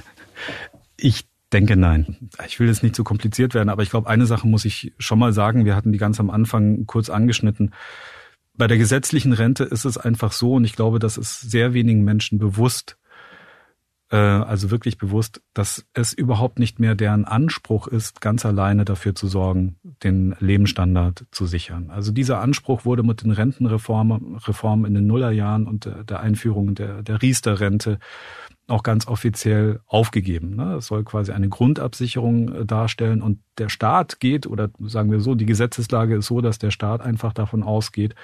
ich 0.97 1.27
denke 1.53 1.75
nein. 1.75 2.29
Ich 2.47 2.59
will 2.59 2.67
jetzt 2.67 2.83
nicht 2.83 2.95
zu 2.95 3.03
kompliziert 3.03 3.53
werden, 3.53 3.69
aber 3.69 3.83
ich 3.83 3.89
glaube, 3.89 4.09
eine 4.09 4.25
Sache 4.25 4.47
muss 4.47 4.65
ich 4.65 4.93
schon 4.97 5.19
mal 5.19 5.33
sagen. 5.33 5.65
Wir 5.65 5.75
hatten 5.75 5.91
die 5.91 5.97
ganz 5.97 6.19
am 6.19 6.29
Anfang 6.29 6.85
kurz 6.85 7.09
angeschnitten. 7.09 7.73
Bei 8.55 8.67
der 8.67 8.77
gesetzlichen 8.77 9.33
Rente 9.33 9.63
ist 9.63 9.85
es 9.85 9.97
einfach 9.97 10.31
so, 10.31 10.55
und 10.55 10.65
ich 10.65 10.73
glaube, 10.73 10.99
das 10.99 11.17
ist 11.17 11.41
sehr 11.41 11.73
wenigen 11.73 12.03
Menschen 12.03 12.37
bewusst, 12.37 12.97
äh, 14.11 14.17
also 14.17 14.71
wirklich 14.71 14.97
bewusst, 14.97 15.41
dass 15.53 15.85
es 15.93 16.13
überhaupt 16.13 16.59
nicht 16.59 16.79
mehr 16.79 16.95
deren 16.95 17.25
Anspruch 17.25 17.87
ist, 17.87 18.21
ganz 18.21 18.45
alleine 18.45 18.85
dafür 18.85 19.15
zu 19.15 19.27
sorgen, 19.27 19.77
den 20.03 20.35
Lebensstandard 20.39 21.25
zu 21.31 21.45
sichern. 21.45 21.89
Also 21.89 22.11
dieser 22.11 22.41
Anspruch 22.41 22.85
wurde 22.85 23.03
mit 23.03 23.23
den 23.23 23.31
Rentenreformen 23.31 24.35
Reformen 24.35 24.85
in 24.85 24.93
den 24.93 25.07
Nullerjahren 25.07 25.65
und 25.67 25.89
der 26.09 26.19
Einführung 26.19 26.75
der, 26.75 27.03
der 27.03 27.21
Riester-Rente 27.21 27.99
auch 28.71 28.83
ganz 28.83 29.07
offiziell 29.07 29.79
aufgegeben. 29.85 30.55
Ne? 30.55 30.75
Es 30.75 30.87
soll 30.87 31.03
quasi 31.03 31.31
eine 31.31 31.49
Grundabsicherung 31.49 32.53
äh, 32.53 32.65
darstellen 32.65 33.21
und 33.21 33.39
der 33.57 33.69
Staat 33.69 34.19
geht, 34.19 34.47
oder 34.47 34.69
sagen 34.79 35.11
wir 35.11 35.19
so, 35.19 35.35
die 35.35 35.45
Gesetzeslage 35.45 36.15
ist 36.15 36.27
so, 36.27 36.41
dass 36.41 36.57
der 36.57 36.71
Staat 36.71 37.01
einfach 37.01 37.33
davon 37.33 37.63
ausgeht, 37.63 38.15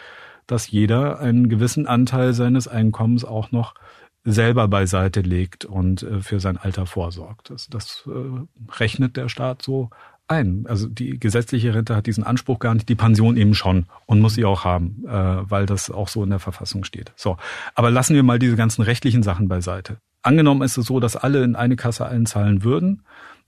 dass 0.48 0.72
jeder 0.72 1.20
einen 1.20 1.50
gewissen 1.50 1.86
Anteil 1.86 2.34
seines 2.34 2.68
Einkommens 2.68 3.26
auch 3.26 3.52
noch 3.52 3.76
selber 4.24 4.68
beiseite 4.68 5.22
legt 5.22 5.66
und 5.66 6.04
äh, 6.04 6.22
für 6.22 6.40
sein 6.40 6.58
Alter 6.58 6.86
vorsorgt. 6.86 7.50
Das, 7.50 7.68
das 7.68 8.08
äh, 8.08 8.72
rechnet 8.80 9.18
der 9.18 9.30
Staat 9.30 9.62
so 9.62 9.90
ein. 10.28 10.66
Also 10.68 10.88
die 10.88 11.20
gesetzliche 11.20 11.74
Rente 11.74 11.96
hat 11.96 12.08
diesen 12.08 12.24
Anspruch 12.24 12.60
gar 12.60 12.74
nicht, 12.74 12.90
die 12.90 12.96
Pension 12.96 13.38
eben 13.38 13.54
schon 13.54 13.86
und 14.06 14.20
muss 14.20 14.36
sie 14.36 14.44
auch 14.44 14.66
haben, 14.66 15.06
weil 15.06 15.66
das 15.66 15.90
auch 15.90 16.10
so 16.10 16.22
in 16.22 16.30
der 16.30 16.40
Verfassung 16.40 16.84
steht. 16.84 17.14
So, 17.16 17.38
aber 17.76 17.92
lassen 17.92 18.14
wir 18.14 18.24
mal 18.24 18.38
diese 18.38 18.58
ganzen 18.58 18.82
rechtlichen 18.82 19.24
Sachen 19.24 19.48
beiseite. 19.48 20.00
Angenommen 20.28 20.62
ist 20.62 20.76
es 20.76 20.88
so, 20.88 21.00
dass 21.00 21.16
alle 21.16 21.42
in 21.42 21.56
eine 21.56 21.78
Kasse 21.78 22.06
einzahlen 22.06 22.66
würden, 22.66 23.04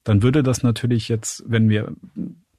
dann 0.06 0.24
würde 0.24 0.44
das 0.44 0.63
natürlich 0.63 1.10
jetzt, 1.10 1.44
wenn 1.46 1.68
wir 1.68 1.92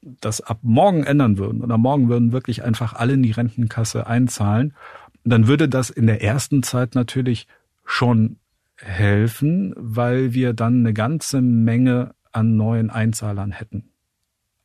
das 0.03 0.41
ab 0.41 0.59
morgen 0.61 1.03
ändern 1.03 1.39
würden 1.39 1.63
oder 1.63 1.79
morgen 1.79 2.07
würden 2.07 2.31
wirklich 2.31 2.63
einfach 2.63 2.93
alle 2.93 3.13
in 3.13 3.23
die 3.23 3.31
Rentenkasse 3.31 4.05
einzahlen, 4.05 4.75
dann 5.23 5.47
würde 5.47 5.67
das 5.67 5.89
in 5.89 6.05
der 6.05 6.23
ersten 6.23 6.61
Zeit 6.61 6.93
natürlich 6.93 7.47
schon 7.83 8.37
helfen, 8.75 9.73
weil 9.75 10.35
wir 10.35 10.53
dann 10.53 10.81
eine 10.81 10.93
ganze 10.93 11.41
Menge 11.41 12.13
an 12.31 12.55
neuen 12.55 12.91
Einzahlern 12.91 13.51
hätten. 13.51 13.89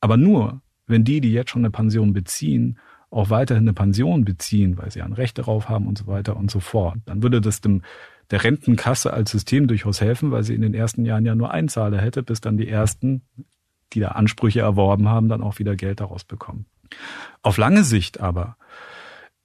Aber 0.01 0.17
nur, 0.17 0.61
wenn 0.85 1.03
die, 1.03 1.19
die 1.19 1.31
jetzt 1.31 1.49
schon 1.49 1.63
eine 1.63 1.71
Pension 1.71 2.13
beziehen, 2.13 2.77
auch 3.09 3.31
weiterhin 3.31 3.63
eine 3.63 3.73
Pension 3.73 4.23
beziehen, 4.23 4.77
weil 4.77 4.91
sie 4.91 5.01
ein 5.01 5.13
Recht 5.13 5.39
darauf 5.39 5.67
haben 5.67 5.87
und 5.87 5.97
so 5.97 6.05
weiter 6.05 6.37
und 6.37 6.51
so 6.51 6.59
fort, 6.59 6.97
dann 7.05 7.23
würde 7.23 7.41
das 7.41 7.59
dem 7.59 7.81
der 8.31 8.43
Rentenkasse 8.43 9.13
als 9.13 9.31
System 9.31 9.67
durchaus 9.67 10.01
helfen, 10.01 10.31
weil 10.31 10.43
sie 10.43 10.55
in 10.55 10.61
den 10.61 10.73
ersten 10.73 11.05
Jahren 11.05 11.25
ja 11.25 11.35
nur 11.35 11.51
Einzahler 11.51 11.99
hätte, 11.99 12.23
bis 12.23 12.41
dann 12.41 12.57
die 12.57 12.67
ersten, 12.67 13.21
die 13.93 13.99
da 13.99 14.09
Ansprüche 14.09 14.59
erworben 14.61 15.07
haben, 15.07 15.29
dann 15.29 15.41
auch 15.41 15.59
wieder 15.59 15.75
Geld 15.75 15.99
daraus 16.01 16.23
bekommen. 16.23 16.65
Auf 17.41 17.57
lange 17.57 17.83
Sicht 17.83 18.19
aber 18.19 18.57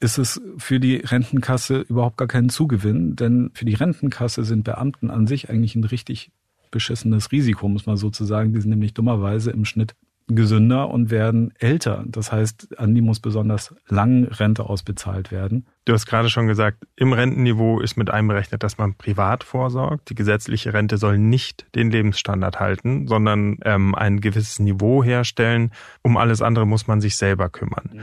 ist 0.01 0.19
es 0.19 0.41
für 0.59 0.81
die 0.81 0.97
Rentenkasse 0.97 1.81
überhaupt 1.81 2.17
gar 2.17 2.27
kein 2.27 2.49
Zugewinn, 2.49 3.15
denn 3.15 3.51
für 3.55 3.65
die 3.65 3.75
Rentenkasse 3.75 4.43
sind 4.43 4.65
Beamten 4.65 5.11
an 5.11 5.29
sich 5.29 5.49
eigentlich 5.49 5.77
ein 5.77 5.85
richtig 5.85 6.33
beschissenes 6.73 7.31
Risiko, 7.31 7.69
muss 7.69 7.87
man 7.87 7.97
sozusagen. 7.97 8.53
Die 8.53 8.61
sind 8.61 8.71
nämlich 8.71 8.95
dummerweise 8.95 9.53
im 9.53 9.65
Schnitt 9.65 9.95
gesünder 10.29 10.91
und 10.91 11.11
werden 11.11 11.53
älter. 11.59 12.05
Das 12.07 12.33
heißt, 12.33 12.79
an 12.79 12.95
die 12.95 13.01
muss 13.01 13.21
besonders 13.21 13.75
lang 13.89 14.25
Rente 14.25 14.65
ausbezahlt 14.65 15.31
werden. 15.31 15.67
Du 15.85 15.93
hast 15.93 16.07
gerade 16.07 16.31
schon 16.31 16.47
gesagt, 16.47 16.79
im 16.97 17.13
Rentenniveau 17.13 17.81
ist 17.81 17.97
mit 17.97 18.11
einberechnet, 18.11 18.63
dass 18.63 18.79
man 18.79 18.95
privat 18.95 19.45
vorsorgt. 19.45 20.11
Die 20.11 20.15
gesetzliche 20.15 20.73
Rente 20.73 20.97
soll 20.97 21.19
nicht 21.19 21.67
den 21.75 21.91
Lebensstandard 21.91 22.61
halten, 22.61 23.09
sondern 23.09 23.59
ähm, 23.65 23.95
ein 23.95 24.21
gewisses 24.21 24.59
Niveau 24.59 25.03
herstellen. 25.03 25.73
Um 26.03 26.17
alles 26.17 26.41
andere 26.43 26.67
muss 26.67 26.87
man 26.87 27.01
sich 27.01 27.17
selber 27.17 27.49
kümmern. 27.49 27.91
Mhm. 27.93 28.01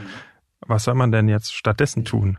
Was 0.68 0.84
soll 0.84 0.96
man 0.96 1.12
denn 1.12 1.30
jetzt 1.30 1.54
stattdessen 1.54 2.06
tun? 2.06 2.38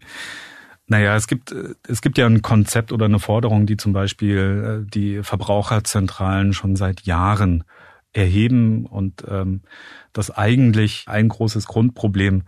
Naja, 0.87 1.15
es 1.15 1.29
gibt, 1.29 1.55
es 1.87 2.03
gibt 2.03 2.19
ja 2.19 2.27
ein 2.27 2.43
Konzept 2.43 2.93
oder 2.93 3.05
eine 3.05 3.21
Forderung, 3.21 3.65
die 3.65 3.77
zum 3.77 3.93
Beispiel 3.93 4.83
äh, 4.85 4.91
die 4.91 5.23
Verbraucherzentralen 5.23 6.53
schon 6.53 6.75
seit 6.75 7.03
Jahren 7.03 7.63
erheben 8.13 8.87
und 8.87 9.25
ähm, 9.29 9.63
das 10.13 10.31
eigentlich 10.31 11.05
ein 11.07 11.29
großes 11.29 11.67
Grundproblem 11.67 12.45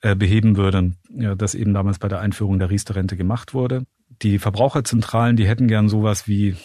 äh, 0.00 0.14
beheben 0.14 0.56
würde, 0.56 0.92
ja, 1.10 1.34
das 1.34 1.54
eben 1.54 1.74
damals 1.74 1.98
bei 1.98 2.08
der 2.08 2.20
Einführung 2.20 2.58
der 2.58 2.70
Riester-Rente 2.70 3.16
gemacht 3.16 3.54
wurde. 3.54 3.84
Die 4.22 4.38
Verbraucherzentralen, 4.38 5.36
die 5.36 5.46
hätten 5.46 5.68
gern 5.68 5.88
sowas 5.88 6.26
wie, 6.26 6.56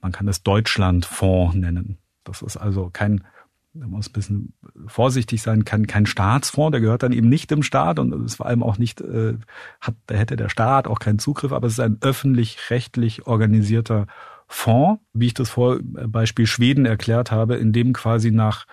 man 0.00 0.12
kann 0.12 0.28
es 0.28 0.42
Deutschlandfonds 0.42 1.56
nennen. 1.56 1.98
Das 2.24 2.42
ist 2.42 2.56
also 2.56 2.90
kein, 2.92 3.24
man 3.72 3.90
muss 3.90 4.08
ein 4.08 4.12
bisschen 4.12 4.52
vorsichtig 4.86 5.42
sein, 5.42 5.64
kein, 5.64 5.86
kein 5.86 6.06
Staatsfonds, 6.06 6.72
der 6.72 6.80
gehört 6.80 7.02
dann 7.02 7.12
eben 7.12 7.28
nicht 7.28 7.50
dem 7.50 7.62
Staat 7.62 7.98
und 7.98 8.12
ist 8.24 8.36
vor 8.36 8.46
allem 8.46 8.62
auch 8.62 8.78
nicht, 8.78 9.00
äh, 9.00 9.34
hat, 9.80 9.94
da 10.06 10.14
hätte 10.14 10.36
der 10.36 10.48
Staat 10.48 10.86
auch 10.86 10.98
keinen 10.98 11.18
Zugriff, 11.18 11.52
aber 11.52 11.66
es 11.66 11.74
ist 11.74 11.80
ein 11.80 11.98
öffentlich-rechtlich 12.00 13.26
organisierter 13.26 14.06
Fonds, 14.48 15.00
wie 15.12 15.26
ich 15.26 15.34
das 15.34 15.50
vor 15.50 15.78
Beispiel 15.82 16.46
Schweden 16.46 16.86
erklärt 16.86 17.30
habe, 17.30 17.56
in 17.56 17.72
dem 17.72 17.92
quasi 17.92 18.30
nach 18.30 18.66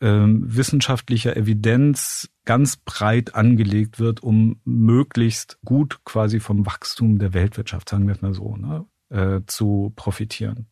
ähm, 0.00 0.44
wissenschaftlicher 0.46 1.36
Evidenz 1.36 2.28
ganz 2.44 2.76
breit 2.76 3.34
angelegt 3.34 3.98
wird, 3.98 4.22
um 4.22 4.60
möglichst 4.64 5.58
gut 5.64 6.04
quasi 6.04 6.38
vom 6.38 6.66
Wachstum 6.66 7.18
der 7.18 7.32
Weltwirtschaft, 7.34 7.88
sagen 7.88 8.06
wir 8.06 8.14
es 8.14 8.22
mal 8.22 8.34
so, 8.34 8.56
ne, 8.56 8.84
äh, 9.08 9.40
zu 9.46 9.92
profitieren. 9.96 10.66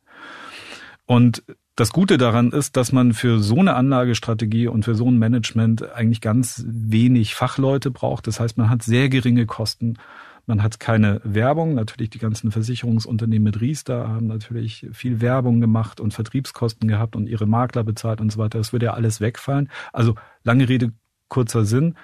Und 1.07 1.43
das 1.77 1.93
Gute 1.93 2.19
daran 2.19 2.53
ist, 2.53 2.77
dass 2.77 2.93
man 2.93 3.15
für 3.15 3.41
so 3.41 3.59
eine 3.59 3.75
Anlagestrategie 3.75 4.69
und 4.69 4.85
für 4.85 4.95
so 4.95 5.11
ein 5.11 5.19
Management 5.19 5.91
eigentlich 5.93 6.21
ganz 6.21 6.65
wenig 6.67 7.35
Fachleute 7.35 7.91
braucht. 7.91 8.27
Das 8.29 8.39
heißt, 8.39 8.57
man 8.59 8.71
hat 8.71 8.83
sehr 8.83 9.09
geringe 9.09 9.47
Kosten 9.47 9.99
man 10.47 10.63
hat 10.63 10.81
keine 10.81 11.21
Werbung. 11.25 11.75
Natürlich 11.75 12.11
die 12.11 12.19
ganzen 12.19 12.51
Versicherungsunternehmen 12.51 13.45
mit 13.45 13.61
Riester 13.61 14.09
haben 14.09 14.27
natürlich 14.27 14.87
viel 14.93 15.21
Werbung 15.21 15.61
gemacht 15.61 16.01
und 16.01 16.15
Vertriebskosten 16.15 16.89
gehabt 16.89 17.17
und 17.17 17.29
ihre 17.29 17.47
Makler 17.47 17.85
bezahlt 17.85 18.21
und 18.21 18.31
so 18.31 18.39
weiter. 18.39 18.59
Das 18.59 18.73
würde 18.73 18.87
ja 18.87 18.95
alles 18.95 19.21
wegfallen. 19.21 19.71
Also 19.93 20.15
lange 20.43 20.69
Rede, 20.69 20.93
kurzer 21.29 21.65
Sinn. 21.65 21.95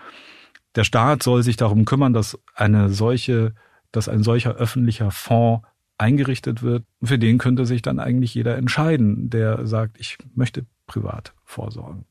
Der 0.75 0.85
Staat 0.85 1.23
soll 1.23 1.43
sich 1.43 1.57
darum 1.57 1.85
kümmern, 1.85 2.13
dass 2.13 2.39
eine 2.55 2.91
solche, 2.91 3.55
dass 3.93 4.09
ein 4.09 4.23
solcher 4.23 4.55
öffentlicher 4.55 5.11
Fonds 5.11 5.67
eingerichtet 5.99 6.63
wird. 6.63 6.85
Für 7.03 7.19
den 7.19 7.39
könnte 7.39 7.67
sich 7.67 7.83
dann 7.83 7.99
eigentlich 7.99 8.35
jeder 8.35 8.57
entscheiden, 8.57 9.29
der 9.31 9.67
sagt, 9.67 9.99
ich 10.01 10.17
möchte 10.35 10.65
privat 10.87 11.35
vorsorgen. 11.45 12.07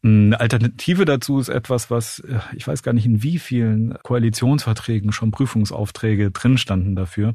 Eine 0.00 0.38
Alternative 0.38 1.04
dazu 1.04 1.40
ist 1.40 1.48
etwas, 1.48 1.90
was 1.90 2.20
äh, 2.20 2.38
ich 2.54 2.68
weiß 2.68 2.84
gar 2.84 2.92
nicht 2.92 3.04
in 3.06 3.24
wie 3.24 3.40
vielen 3.40 3.98
Koalitionsverträgen 4.04 5.10
schon 5.10 5.32
Prüfungsaufträge 5.32 6.30
drin 6.30 6.56
standen 6.56 6.94
dafür. 6.94 7.34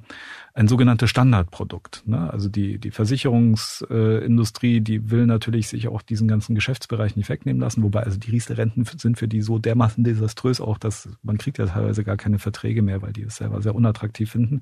Ein 0.54 0.70
sogenanntes 0.70 1.10
Standardprodukt. 1.10 2.04
Ne? 2.06 2.32
Also 2.32 2.48
die, 2.48 2.78
die 2.78 2.92
Versicherungsindustrie, 2.92 4.80
die 4.80 5.10
will 5.10 5.26
natürlich 5.26 5.68
sich 5.68 5.90
auch 5.90 6.02
diesen 6.04 6.28
ganzen 6.28 6.56
Geschäftsbereich 6.56 7.18
nicht 7.18 7.28
wegnehmen 7.28 7.60
lassen, 7.60 7.84
wobei 7.84 8.04
also 8.04 8.18
die 8.18 8.32
Riester-Renten 8.32 8.86
sind 8.86 9.18
für 9.18 9.28
die 9.28 9.42
so 9.42 9.58
dermaßen 9.58 10.04
desaströs 10.04 10.62
auch, 10.62 10.78
dass 10.78 11.10
man 11.22 11.40
kriegt 11.40 11.58
ja 11.58 11.66
teilweise 11.66 12.04
gar 12.04 12.18
keine 12.18 12.40
Verträge 12.40 12.82
mehr, 12.82 13.02
weil 13.02 13.14
die 13.14 13.24
es 13.24 13.38
selber 13.38 13.62
sehr 13.62 13.76
unattraktiv 13.76 14.32
finden. 14.32 14.62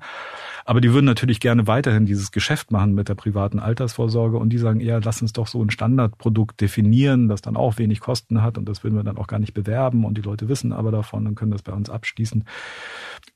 Aber 0.64 0.80
die 0.80 0.92
würden 0.92 1.04
natürlich 1.04 1.40
gerne 1.40 1.66
weiterhin 1.66 2.06
dieses 2.06 2.32
Geschäft 2.32 2.72
machen 2.72 2.94
mit 2.94 3.08
der 3.08 3.14
privaten 3.14 3.60
Altersvorsorge 3.60 4.38
und 4.38 4.48
die 4.48 4.58
sagen, 4.58 4.80
ja, 4.80 4.98
lass 4.98 5.22
uns 5.22 5.34
doch 5.34 5.46
so 5.46 5.62
ein 5.62 5.70
Standardprodukt 5.70 6.60
definieren, 6.60 7.28
das 7.28 7.42
dann 7.42 7.56
auch 7.56 7.78
wenig 7.78 7.91
wenig 7.92 8.00
Kosten 8.00 8.42
hat 8.42 8.58
und 8.58 8.68
das 8.68 8.82
würden 8.82 8.96
wir 8.96 9.04
dann 9.04 9.18
auch 9.18 9.26
gar 9.26 9.38
nicht 9.38 9.54
bewerben 9.54 10.04
und 10.04 10.16
die 10.16 10.22
Leute 10.22 10.48
wissen 10.48 10.72
aber 10.72 10.90
davon 10.90 11.26
und 11.26 11.34
können 11.34 11.50
das 11.50 11.62
bei 11.62 11.72
uns 11.72 11.90
abschließen. 11.90 12.44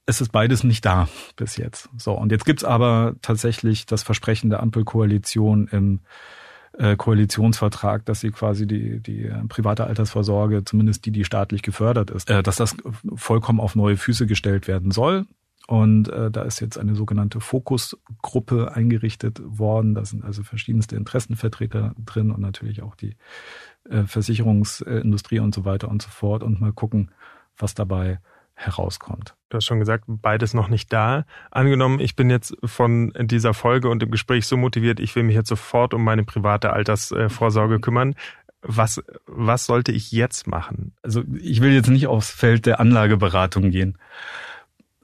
Es 0.07 0.21
ist 0.21 0.33
beides 0.33 0.64
nicht 0.64 0.85
da 0.85 1.09
bis 1.37 1.57
jetzt. 1.57 1.88
So, 1.97 2.12
und 2.12 2.33
jetzt 2.33 2.45
gibt's 2.45 2.64
aber 2.64 3.14
tatsächlich 3.23 3.87
das 3.87 4.03
Versprechen 4.03 4.51
der 4.51 4.62
Ampelkoalition 4.62 5.69
im 5.69 6.01
äh, 6.79 6.97
Koalitionsvertrag, 6.97 8.05
dass 8.05 8.21
sie 8.21 8.31
quasi 8.31 8.66
die, 8.66 9.01
die 9.01 9.25
äh, 9.25 9.45
private 9.49 9.85
Altersvorsorge, 9.85 10.64
zumindest 10.64 11.05
die, 11.07 11.11
die 11.11 11.25
staatlich 11.25 11.62
gefördert 11.62 12.11
ist, 12.11 12.31
äh, 12.31 12.42
dass 12.42 12.57
das 12.57 12.77
vollkommen 13.14 13.61
auf 13.61 13.75
neue 13.75 13.97
Füße 13.97 14.27
gestellt 14.27 14.69
werden 14.69 14.90
soll. 14.90 15.27
Und 15.66 16.09
äh, 16.11 16.31
da 16.31 16.42
ist 16.42 16.61
jetzt 16.61 16.79
eine 16.79 16.95
sogenannte 16.95 17.40
Fokusgruppe 17.40 18.73
eingerichtet 18.73 19.40
worden. 19.45 19.95
Da 19.95 20.05
sind 20.05 20.25
also 20.25 20.45
verschiedenste 20.45 20.95
Interessenvertreter 20.95 21.95
drin 21.99 22.31
und 22.31 22.40
natürlich 22.40 22.83
auch 22.83 22.95
die 22.95 23.16
Versicherungsindustrie 24.07 25.40
und 25.40 25.55
so 25.55 25.64
weiter 25.64 25.88
und 25.88 26.03
so 26.03 26.09
fort 26.09 26.42
und 26.42 26.61
mal 26.61 26.72
gucken, 26.72 27.11
was 27.57 27.75
dabei 27.75 28.20
herauskommt. 28.55 29.35
Du 29.51 29.57
hast 29.57 29.66
schon 29.66 29.79
gesagt, 29.79 30.05
beides 30.09 30.55
noch 30.55 30.68
nicht 30.68 30.92
da. 30.92 31.25
Angenommen, 31.51 32.01
ich 32.01 32.16
bin 32.16 32.31
jetzt 32.31 32.57
von 32.64 33.12
dieser 33.20 33.55
Folge 33.55 33.90
und 33.90 34.01
dem 34.01 34.11
Gespräch 34.11 34.46
so 34.46 34.57
motiviert, 34.57 34.99
ich 34.99 35.14
will 35.14 35.22
mich 35.22 35.37
jetzt 35.37 35.49
sofort 35.49 35.94
um 35.94 36.03
meine 36.03 36.25
private 36.25 36.72
Altersvorsorge 36.72 37.81
kümmern. 37.81 38.14
Was, 38.62 39.03
was 39.27 39.66
sollte 39.66 39.92
ich 39.92 40.11
jetzt 40.11 40.46
machen? 40.46 40.94
Also 41.03 41.22
ich 41.38 41.61
will 41.61 41.72
jetzt 41.72 41.90
nicht 41.90 42.07
aufs 42.07 42.31
Feld 42.31 42.66
der 42.66 42.81
Anlageberatung 42.81 43.70
gehen. 43.70 43.99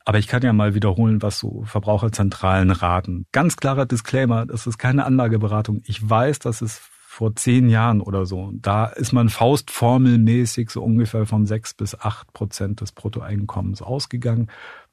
Aber 0.05 0.18
ich 0.18 0.27
kann 0.27 0.42
ja 0.42 0.53
mal 0.53 0.75
wiederholen, 0.75 1.23
was 1.23 1.38
so 1.38 1.62
Verbraucherzentralen 1.64 2.73
raten. 2.73 3.27
Ganz 3.31 3.57
klarer 3.57 3.87
Disclaimer, 3.87 4.47
das 4.47 4.66
ist 4.66 4.79
keine 4.79 5.05
Anlageberatung. 5.05 5.83
Ich 5.85 6.09
weiß, 6.09 6.40
dass 6.40 6.61
es 6.61 6.79
vor 7.12 7.37
zehn 7.37 7.68
Jahren 7.68 8.01
oder 8.01 8.25
so. 8.25 8.53
Da 8.55 8.87
ist 8.87 9.12
man 9.12 9.29
faustformelmäßig 9.29 10.70
so 10.70 10.83
ungefähr 10.83 11.27
von 11.27 11.44
sechs 11.44 11.75
bis 11.75 11.94
acht 11.94 12.33
Prozent 12.33 12.81
des 12.81 12.92
Bruttoeinkommens 12.92 13.83
ausgegangen. 13.83 14.48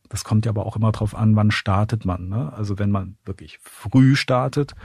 Das 0.10 0.26
kommt 0.26 0.46
ja 0.46 0.52
aber 0.52 0.66
auch 0.66 0.76
immer 0.76 0.92
drauf 0.92 1.16
an, 1.16 1.38
wann 1.38 1.50
startet 1.50 2.04
man. 2.04 2.28
Ne? 2.28 2.52
Also 2.52 2.78
wenn 2.78 2.92
man 2.92 3.16
wirklich 3.24 3.60
früh 3.64 4.18
startet, 4.18 4.76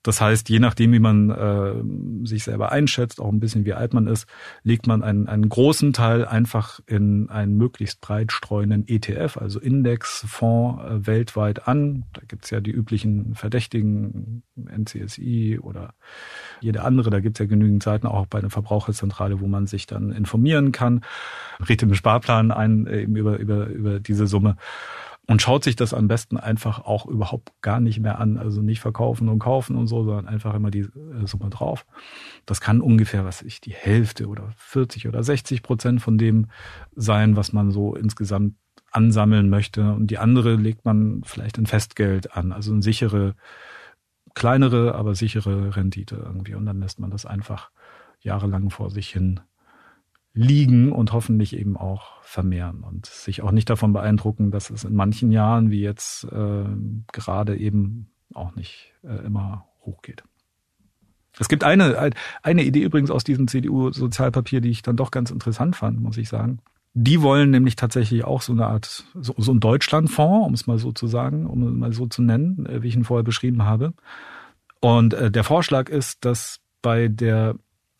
das 0.05 0.21
heißt, 0.21 0.49
je 0.49 0.59
nachdem, 0.59 0.93
wie 0.93 0.99
man 0.99 1.31
äh, 1.31 2.27
sich 2.27 2.43
selber 2.43 2.71
einschätzt, 2.71 3.19
auch 3.19 3.29
ein 3.29 3.39
bisschen 3.39 3.65
wie 3.65 3.73
alt 3.73 3.95
man 3.95 4.05
ist, 4.05 4.27
legt 4.61 4.85
man 4.85 5.01
einen, 5.01 5.27
einen 5.27 5.49
großen 5.49 5.93
Teil 5.93 6.25
einfach 6.25 6.79
in 6.85 7.31
einen 7.31 7.57
möglichst 7.57 8.01
breit 8.01 8.31
streuenden 8.31 8.87
ETF, 8.87 9.37
also 9.37 9.59
Indexfonds 9.59 10.83
äh, 10.83 11.07
weltweit 11.07 11.67
an. 11.67 12.03
Da 12.13 12.21
gibt's 12.27 12.51
ja 12.51 12.59
die 12.59 12.69
üblichen 12.69 13.33
Verdächtigen, 13.33 14.43
NCSI 14.55 15.57
oder 15.59 15.95
jede 16.61 16.83
andere. 16.83 17.09
Da 17.09 17.19
gibt's 17.19 17.39
ja 17.39 17.47
genügend 17.47 17.81
Seiten 17.81 18.05
auch 18.05 18.27
bei 18.27 18.37
einer 18.37 18.51
Verbraucherzentrale, 18.51 19.41
wo 19.41 19.47
man 19.47 19.65
sich 19.65 19.87
dann 19.87 20.11
informieren 20.11 20.71
kann. 20.71 21.01
Richtet 21.67 21.87
einen 21.87 21.95
Sparplan 21.95 22.51
ein 22.51 22.85
äh, 22.85 23.01
über, 23.01 23.39
über, 23.39 23.65
über 23.65 23.99
diese 23.99 24.27
Summe 24.27 24.55
und 25.27 25.41
schaut 25.41 25.63
sich 25.63 25.75
das 25.75 25.93
am 25.93 26.07
besten 26.07 26.37
einfach 26.37 26.85
auch 26.85 27.07
überhaupt 27.07 27.51
gar 27.61 27.79
nicht 27.79 27.99
mehr 27.99 28.19
an. 28.19 28.37
Also 28.37 28.61
nicht 28.61 28.79
verkaufen 28.79 29.27
und 29.27 29.39
kaufen 29.39 29.75
und 29.75 29.87
so, 29.87 30.03
sondern 30.03 30.27
einfach 30.27 30.53
immer 30.53 30.69
die 30.69 30.81
äh, 30.81 31.25
Summe 31.25 31.49
drauf. 31.49 31.85
Das 32.45 32.61
kann 32.61 32.79
ungefähr, 32.79 33.25
was 33.25 33.41
ich, 33.41 33.59
die 33.59 33.73
Hälfte 33.73 34.27
oder 34.27 34.49
40 34.57 35.07
oder 35.07 35.23
60 35.23 35.63
Prozent 35.63 36.01
von 36.01 36.17
dem 36.17 36.47
sein, 36.95 37.35
was 37.35 37.53
man 37.53 37.71
so 37.71 37.95
insgesamt 37.95 38.55
ansammeln 38.91 39.49
möchte. 39.49 39.93
Und 39.93 40.07
die 40.07 40.19
andere 40.19 40.55
legt 40.55 40.85
man 40.85 41.21
vielleicht 41.23 41.57
in 41.57 41.65
Festgeld 41.65 42.35
an, 42.35 42.51
also 42.51 42.71
eine 42.71 42.83
sichere, 42.83 43.35
kleinere, 44.35 44.93
aber 44.93 45.15
sichere 45.15 45.75
Rendite 45.75 46.17
irgendwie. 46.17 46.53
Und 46.53 46.67
dann 46.67 46.79
lässt 46.79 46.99
man 46.99 47.09
das 47.09 47.25
einfach 47.25 47.71
jahrelang 48.19 48.69
vor 48.69 48.91
sich 48.91 49.09
hin 49.09 49.39
liegen 50.35 50.91
und 50.91 51.13
hoffentlich 51.13 51.57
eben 51.57 51.77
auch 51.77 52.21
vermehren 52.21 52.83
und 52.83 53.05
sich 53.05 53.41
auch 53.41 53.51
nicht 53.51 53.69
davon 53.69 53.93
beeindrucken, 53.93 54.51
dass 54.51 54.69
es 54.69 54.83
in 54.83 54.93
manchen 54.93 55.31
Jahren 55.31 55.71
wie 55.71 55.81
jetzt 55.81 56.25
äh, 56.25 56.65
gerade 57.11 57.57
eben 57.57 58.11
auch 58.33 58.53
nicht 58.55 58.93
äh, 59.03 59.25
immer 59.25 59.65
hochgeht. 59.85 60.23
Es 61.39 61.47
gibt 61.49 61.63
eine, 61.63 62.11
eine 62.43 62.63
Idee 62.63 62.83
übrigens 62.83 63.11
aus 63.11 63.23
diesem 63.23 63.47
CDU-Sozialpapier, 63.47 64.61
die 64.61 64.69
ich 64.69 64.81
dann 64.81 64.95
doch 64.95 65.11
ganz 65.11 65.31
interessant 65.31 65.75
fand, 65.75 65.99
muss 65.99 66.17
ich 66.17 66.29
sagen. 66.29 66.59
Die 66.93 67.21
wollen 67.21 67.49
nämlich 67.49 67.75
tatsächlich 67.75 68.23
auch 68.23 68.41
so 68.41 68.53
eine 68.53 68.67
Art, 68.67 69.05
so, 69.15 69.33
so 69.37 69.53
ein 69.53 69.59
Deutschlandfonds, 69.59 70.47
um 70.47 70.53
es 70.53 70.67
mal 70.67 70.77
so 70.77 70.93
zu 70.93 71.07
sagen, 71.07 71.45
um 71.45 71.63
es 71.63 71.73
mal 71.73 71.93
so 71.93 72.07
zu 72.07 72.21
nennen, 72.21 72.65
äh, 72.65 72.83
wie 72.83 72.89
ich 72.89 72.95
ihn 72.95 73.03
vorher 73.03 73.23
beschrieben 73.23 73.63
habe. 73.63 73.93
Und 74.79 75.13
äh, 75.13 75.31
der 75.31 75.43
Vorschlag 75.43 75.89
ist, 75.89 76.23
dass 76.23 76.59
bei 76.81 77.07
der, 77.07 77.55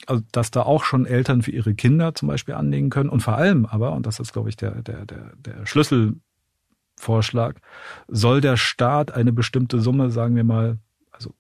also 0.08 0.24
dass 0.32 0.52
da 0.52 0.63
auch 0.63 0.84
schon 0.84 1.06
Eltern 1.06 1.41
für 1.41 1.52
ihre 1.52 1.74
Kinder 1.74 2.15
zum 2.15 2.28
Beispiel 2.28 2.56
anlegen 2.56 2.89
können 2.89 3.10
und 3.10 3.22
vor 3.22 3.36
allem 3.36 3.65
aber, 3.65 3.94
und 3.94 4.06
das 4.06 4.20
ist, 4.20 4.34
glaube 4.34 4.50
ich, 4.50 4.56
der, 4.56 4.82
der, 4.82 5.06
der, 5.06 5.34
der 5.38 5.65
Schlüsselvorschlag, 5.65 7.62
soll 8.08 8.41
der 8.41 8.58
Staat 8.58 9.12
eine 9.12 9.34
bestimmte 9.34 9.80
Summe, 9.80 10.12
sagen 10.12 10.36
wir 10.36 10.44
mal, 10.44 10.80
also 11.12 11.34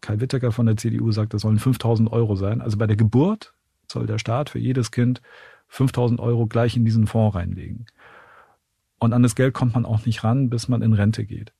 Kai 0.00 0.20
Wittecker 0.20 0.52
von 0.52 0.66
der 0.66 0.76
CDU 0.76 1.10
sagt, 1.12 1.34
das 1.34 1.42
sollen 1.42 1.58
5000 1.58 2.10
Euro 2.12 2.36
sein. 2.36 2.60
Also 2.60 2.76
bei 2.76 2.86
der 2.86 2.96
Geburt 2.96 3.54
soll 3.90 4.06
der 4.06 4.18
Staat 4.18 4.50
für 4.50 4.58
jedes 4.58 4.90
Kind 4.90 5.20
5000 5.68 6.20
Euro 6.20 6.46
gleich 6.46 6.76
in 6.76 6.84
diesen 6.84 7.06
Fonds 7.06 7.36
reinlegen. 7.36 7.86
Und 8.98 9.12
an 9.12 9.22
das 9.22 9.34
Geld 9.34 9.54
kommt 9.54 9.74
man 9.74 9.86
auch 9.86 10.04
nicht 10.04 10.24
ran, 10.24 10.50
bis 10.50 10.68
man 10.68 10.82
in 10.82 10.92
Rente 10.92 11.24
geht. 11.24 11.52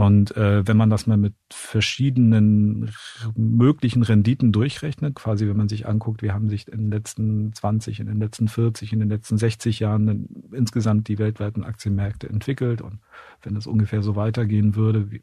Und 0.00 0.34
äh, 0.34 0.66
wenn 0.66 0.78
man 0.78 0.88
das 0.88 1.06
mal 1.06 1.18
mit 1.18 1.34
verschiedenen 1.50 2.90
möglichen 3.36 4.02
Renditen 4.02 4.50
durchrechnet, 4.50 5.14
quasi 5.14 5.46
wenn 5.46 5.58
man 5.58 5.68
sich 5.68 5.86
anguckt, 5.86 6.22
wie 6.22 6.30
haben 6.30 6.48
sich 6.48 6.68
in 6.68 6.78
den 6.78 6.90
letzten 6.90 7.52
20, 7.52 8.00
in 8.00 8.06
den 8.06 8.18
letzten 8.18 8.48
40, 8.48 8.94
in 8.94 9.00
den 9.00 9.10
letzten 9.10 9.36
60 9.36 9.78
Jahren 9.78 10.26
insgesamt 10.52 11.08
die 11.08 11.18
weltweiten 11.18 11.64
Aktienmärkte 11.64 12.30
entwickelt 12.30 12.80
und 12.80 13.00
wenn 13.42 13.54
das 13.54 13.66
ungefähr 13.66 14.02
so 14.02 14.16
weitergehen 14.16 14.74
würde, 14.74 15.10
wie, 15.10 15.22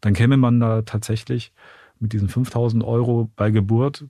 dann 0.00 0.14
käme 0.14 0.38
man 0.38 0.58
da 0.58 0.80
tatsächlich 0.80 1.52
mit 1.98 2.14
diesen 2.14 2.30
5000 2.30 2.82
Euro 2.82 3.30
bei 3.36 3.50
Geburt 3.50 4.06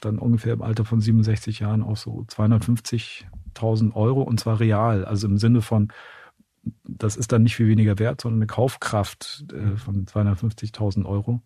dann 0.00 0.20
ungefähr 0.20 0.52
im 0.52 0.62
Alter 0.62 0.84
von 0.84 1.00
67 1.00 1.58
Jahren 1.58 1.82
auch 1.82 1.96
so 1.96 2.24
250.000 2.28 3.92
Euro 3.92 4.22
und 4.22 4.38
zwar 4.38 4.60
real, 4.60 5.04
also 5.04 5.26
im 5.26 5.38
Sinne 5.38 5.62
von, 5.62 5.90
das 6.84 7.16
ist 7.16 7.32
dann 7.32 7.42
nicht 7.42 7.56
viel 7.56 7.68
weniger 7.68 7.98
wert, 7.98 8.20
sondern 8.20 8.40
eine 8.40 8.46
Kaufkraft 8.46 9.44
äh, 9.52 9.76
von 9.76 10.06
250.000 10.06 11.04
Euro. 11.04 11.40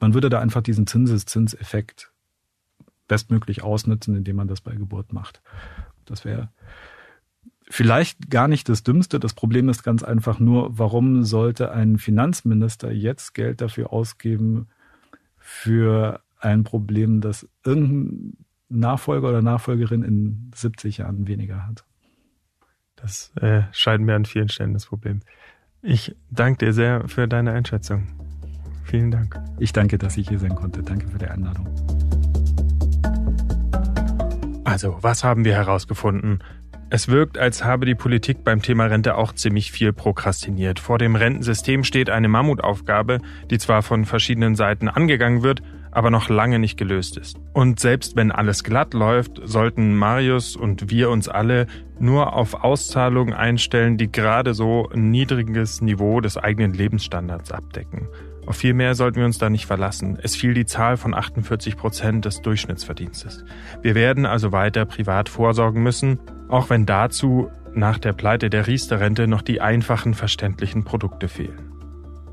Man 0.00 0.14
würde 0.14 0.28
da 0.28 0.40
einfach 0.40 0.62
diesen 0.62 0.86
Zinseszinseffekt 0.86 2.12
bestmöglich 3.08 3.62
ausnutzen, 3.62 4.16
indem 4.16 4.36
man 4.36 4.48
das 4.48 4.60
bei 4.60 4.74
Geburt 4.74 5.12
macht. 5.12 5.42
Das 6.04 6.24
wäre 6.24 6.50
vielleicht 7.70 8.30
gar 8.30 8.48
nicht 8.48 8.68
das 8.68 8.82
Dümmste. 8.82 9.18
Das 9.18 9.34
Problem 9.34 9.68
ist 9.68 9.82
ganz 9.82 10.02
einfach 10.02 10.38
nur, 10.38 10.78
warum 10.78 11.24
sollte 11.24 11.72
ein 11.72 11.98
Finanzminister 11.98 12.90
jetzt 12.92 13.34
Geld 13.34 13.60
dafür 13.60 13.92
ausgeben 13.92 14.68
für 15.38 16.20
ein 16.38 16.64
Problem, 16.64 17.20
das 17.20 17.48
irgendein 17.64 18.36
Nachfolger 18.68 19.30
oder 19.30 19.42
Nachfolgerin 19.42 20.02
in 20.02 20.50
70 20.54 20.98
Jahren 20.98 21.26
weniger 21.26 21.66
hat. 21.66 21.84
Das 23.00 23.32
äh, 23.40 23.62
scheint 23.72 24.04
mir 24.04 24.14
an 24.14 24.24
vielen 24.24 24.48
Stellen 24.48 24.74
das 24.74 24.86
Problem. 24.86 25.20
Ich 25.82 26.16
danke 26.30 26.66
dir 26.66 26.72
sehr 26.72 27.08
für 27.08 27.28
deine 27.28 27.52
Einschätzung. 27.52 28.08
Vielen 28.84 29.10
Dank. 29.10 29.38
Ich 29.58 29.72
danke, 29.72 29.98
dass 29.98 30.16
ich 30.16 30.28
hier 30.28 30.38
sein 30.38 30.54
konnte. 30.54 30.82
Danke 30.82 31.06
für 31.08 31.18
die 31.18 31.26
Einladung. 31.26 31.66
Also, 34.64 34.98
was 35.00 35.24
haben 35.24 35.44
wir 35.44 35.54
herausgefunden? 35.54 36.42
Es 36.90 37.08
wirkt, 37.08 37.36
als 37.36 37.64
habe 37.64 37.84
die 37.84 37.94
Politik 37.94 38.44
beim 38.44 38.62
Thema 38.62 38.86
Rente 38.86 39.16
auch 39.16 39.34
ziemlich 39.34 39.72
viel 39.72 39.92
prokrastiniert. 39.92 40.80
Vor 40.80 40.98
dem 40.98 41.16
Rentensystem 41.16 41.84
steht 41.84 42.08
eine 42.08 42.28
Mammutaufgabe, 42.28 43.20
die 43.50 43.58
zwar 43.58 43.82
von 43.82 44.06
verschiedenen 44.06 44.56
Seiten 44.56 44.88
angegangen 44.88 45.42
wird, 45.42 45.62
aber 45.90 46.10
noch 46.10 46.28
lange 46.28 46.58
nicht 46.58 46.76
gelöst 46.76 47.16
ist. 47.16 47.38
Und 47.52 47.80
selbst 47.80 48.16
wenn 48.16 48.30
alles 48.32 48.64
glatt 48.64 48.94
läuft, 48.94 49.40
sollten 49.44 49.96
Marius 49.96 50.56
und 50.56 50.90
wir 50.90 51.10
uns 51.10 51.28
alle 51.28 51.66
nur 51.98 52.34
auf 52.34 52.62
Auszahlungen 52.64 53.34
einstellen, 53.34 53.96
die 53.96 54.10
gerade 54.10 54.54
so 54.54 54.88
ein 54.92 55.10
niedriges 55.10 55.80
Niveau 55.80 56.20
des 56.20 56.36
eigenen 56.36 56.72
Lebensstandards 56.72 57.52
abdecken. 57.52 58.08
Auf 58.46 58.56
viel 58.56 58.72
mehr 58.72 58.94
sollten 58.94 59.18
wir 59.18 59.26
uns 59.26 59.36
da 59.36 59.50
nicht 59.50 59.66
verlassen. 59.66 60.18
Es 60.22 60.34
fiel 60.34 60.54
die 60.54 60.64
Zahl 60.64 60.96
von 60.96 61.12
48 61.12 61.76
Prozent 61.76 62.24
des 62.24 62.40
Durchschnittsverdienstes. 62.40 63.44
Wir 63.82 63.94
werden 63.94 64.24
also 64.24 64.52
weiter 64.52 64.86
privat 64.86 65.28
vorsorgen 65.28 65.82
müssen, 65.82 66.18
auch 66.48 66.70
wenn 66.70 66.86
dazu 66.86 67.50
nach 67.74 67.98
der 67.98 68.14
Pleite 68.14 68.48
der 68.48 68.66
Riester-Rente 68.66 69.26
noch 69.28 69.42
die 69.42 69.60
einfachen, 69.60 70.14
verständlichen 70.14 70.84
Produkte 70.84 71.28
fehlen. 71.28 71.72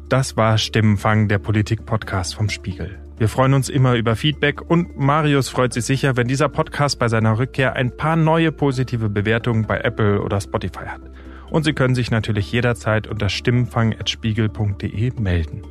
Das 0.08 0.38
war 0.38 0.58
Stimmenfang, 0.58 1.28
der 1.28 1.40
Politik-Podcast 1.40 2.36
vom 2.36 2.50
Spiegel. 2.50 3.05
Wir 3.18 3.30
freuen 3.30 3.54
uns 3.54 3.70
immer 3.70 3.96
über 3.96 4.18
Feedback 4.18 4.62
und 4.70 4.98
Marius 4.98 5.48
freut 5.48 5.72
sich 5.72 5.86
sicher, 5.86 6.18
wenn 6.18 6.28
dieser 6.28 6.50
Podcast 6.50 7.00
bei 7.00 7.08
seiner 7.08 7.40
Rückkehr 7.40 7.74
ein 7.74 7.96
paar 7.96 8.18
neue 8.18 8.52
positive 8.52 9.08
Bewertungen 9.08 9.66
bei 9.66 9.80
Apple 9.80 10.22
oder 10.22 10.42
Spotify 10.42 10.86
hat. 10.88 11.02
Und 11.50 11.64
Sie 11.64 11.72
können 11.72 11.96
sich 11.96 12.12
natürlich 12.12 12.52
jederzeit 12.52 13.08
unter 13.08 13.30
stimmenfang.spiegel.de 13.30 15.14
melden. 15.18 15.62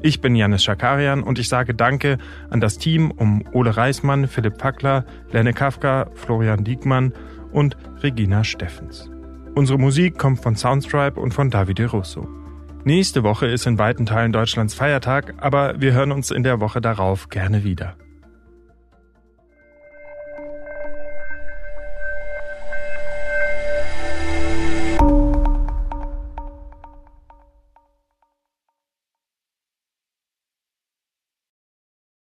Ich 0.00 0.20
bin 0.20 0.34
Janis 0.34 0.64
Schakarian 0.64 1.22
und 1.22 1.38
ich 1.38 1.48
sage 1.48 1.74
Danke 1.74 2.18
an 2.50 2.60
das 2.60 2.78
Team 2.78 3.12
um 3.12 3.44
Ole 3.52 3.76
Reismann, 3.76 4.26
Philipp 4.26 4.58
Packler, 4.58 5.04
Lenne 5.30 5.52
Kafka, 5.52 6.10
Florian 6.14 6.64
Diekmann 6.64 7.12
und 7.52 7.76
Regina 8.02 8.42
Steffens. 8.42 9.08
Unsere 9.54 9.78
Musik 9.78 10.18
kommt 10.18 10.40
von 10.40 10.56
Soundstripe 10.56 11.20
und 11.20 11.32
von 11.32 11.50
Davide 11.50 11.86
Russo. 11.86 12.41
Nächste 12.84 13.22
Woche 13.22 13.46
ist 13.46 13.66
in 13.66 13.78
weiten 13.78 14.06
Teilen 14.06 14.32
Deutschlands 14.32 14.74
Feiertag, 14.74 15.34
aber 15.36 15.80
wir 15.80 15.92
hören 15.92 16.10
uns 16.10 16.32
in 16.32 16.42
der 16.42 16.58
Woche 16.58 16.80
darauf 16.80 17.28
gerne 17.28 17.62
wieder. 17.62 17.94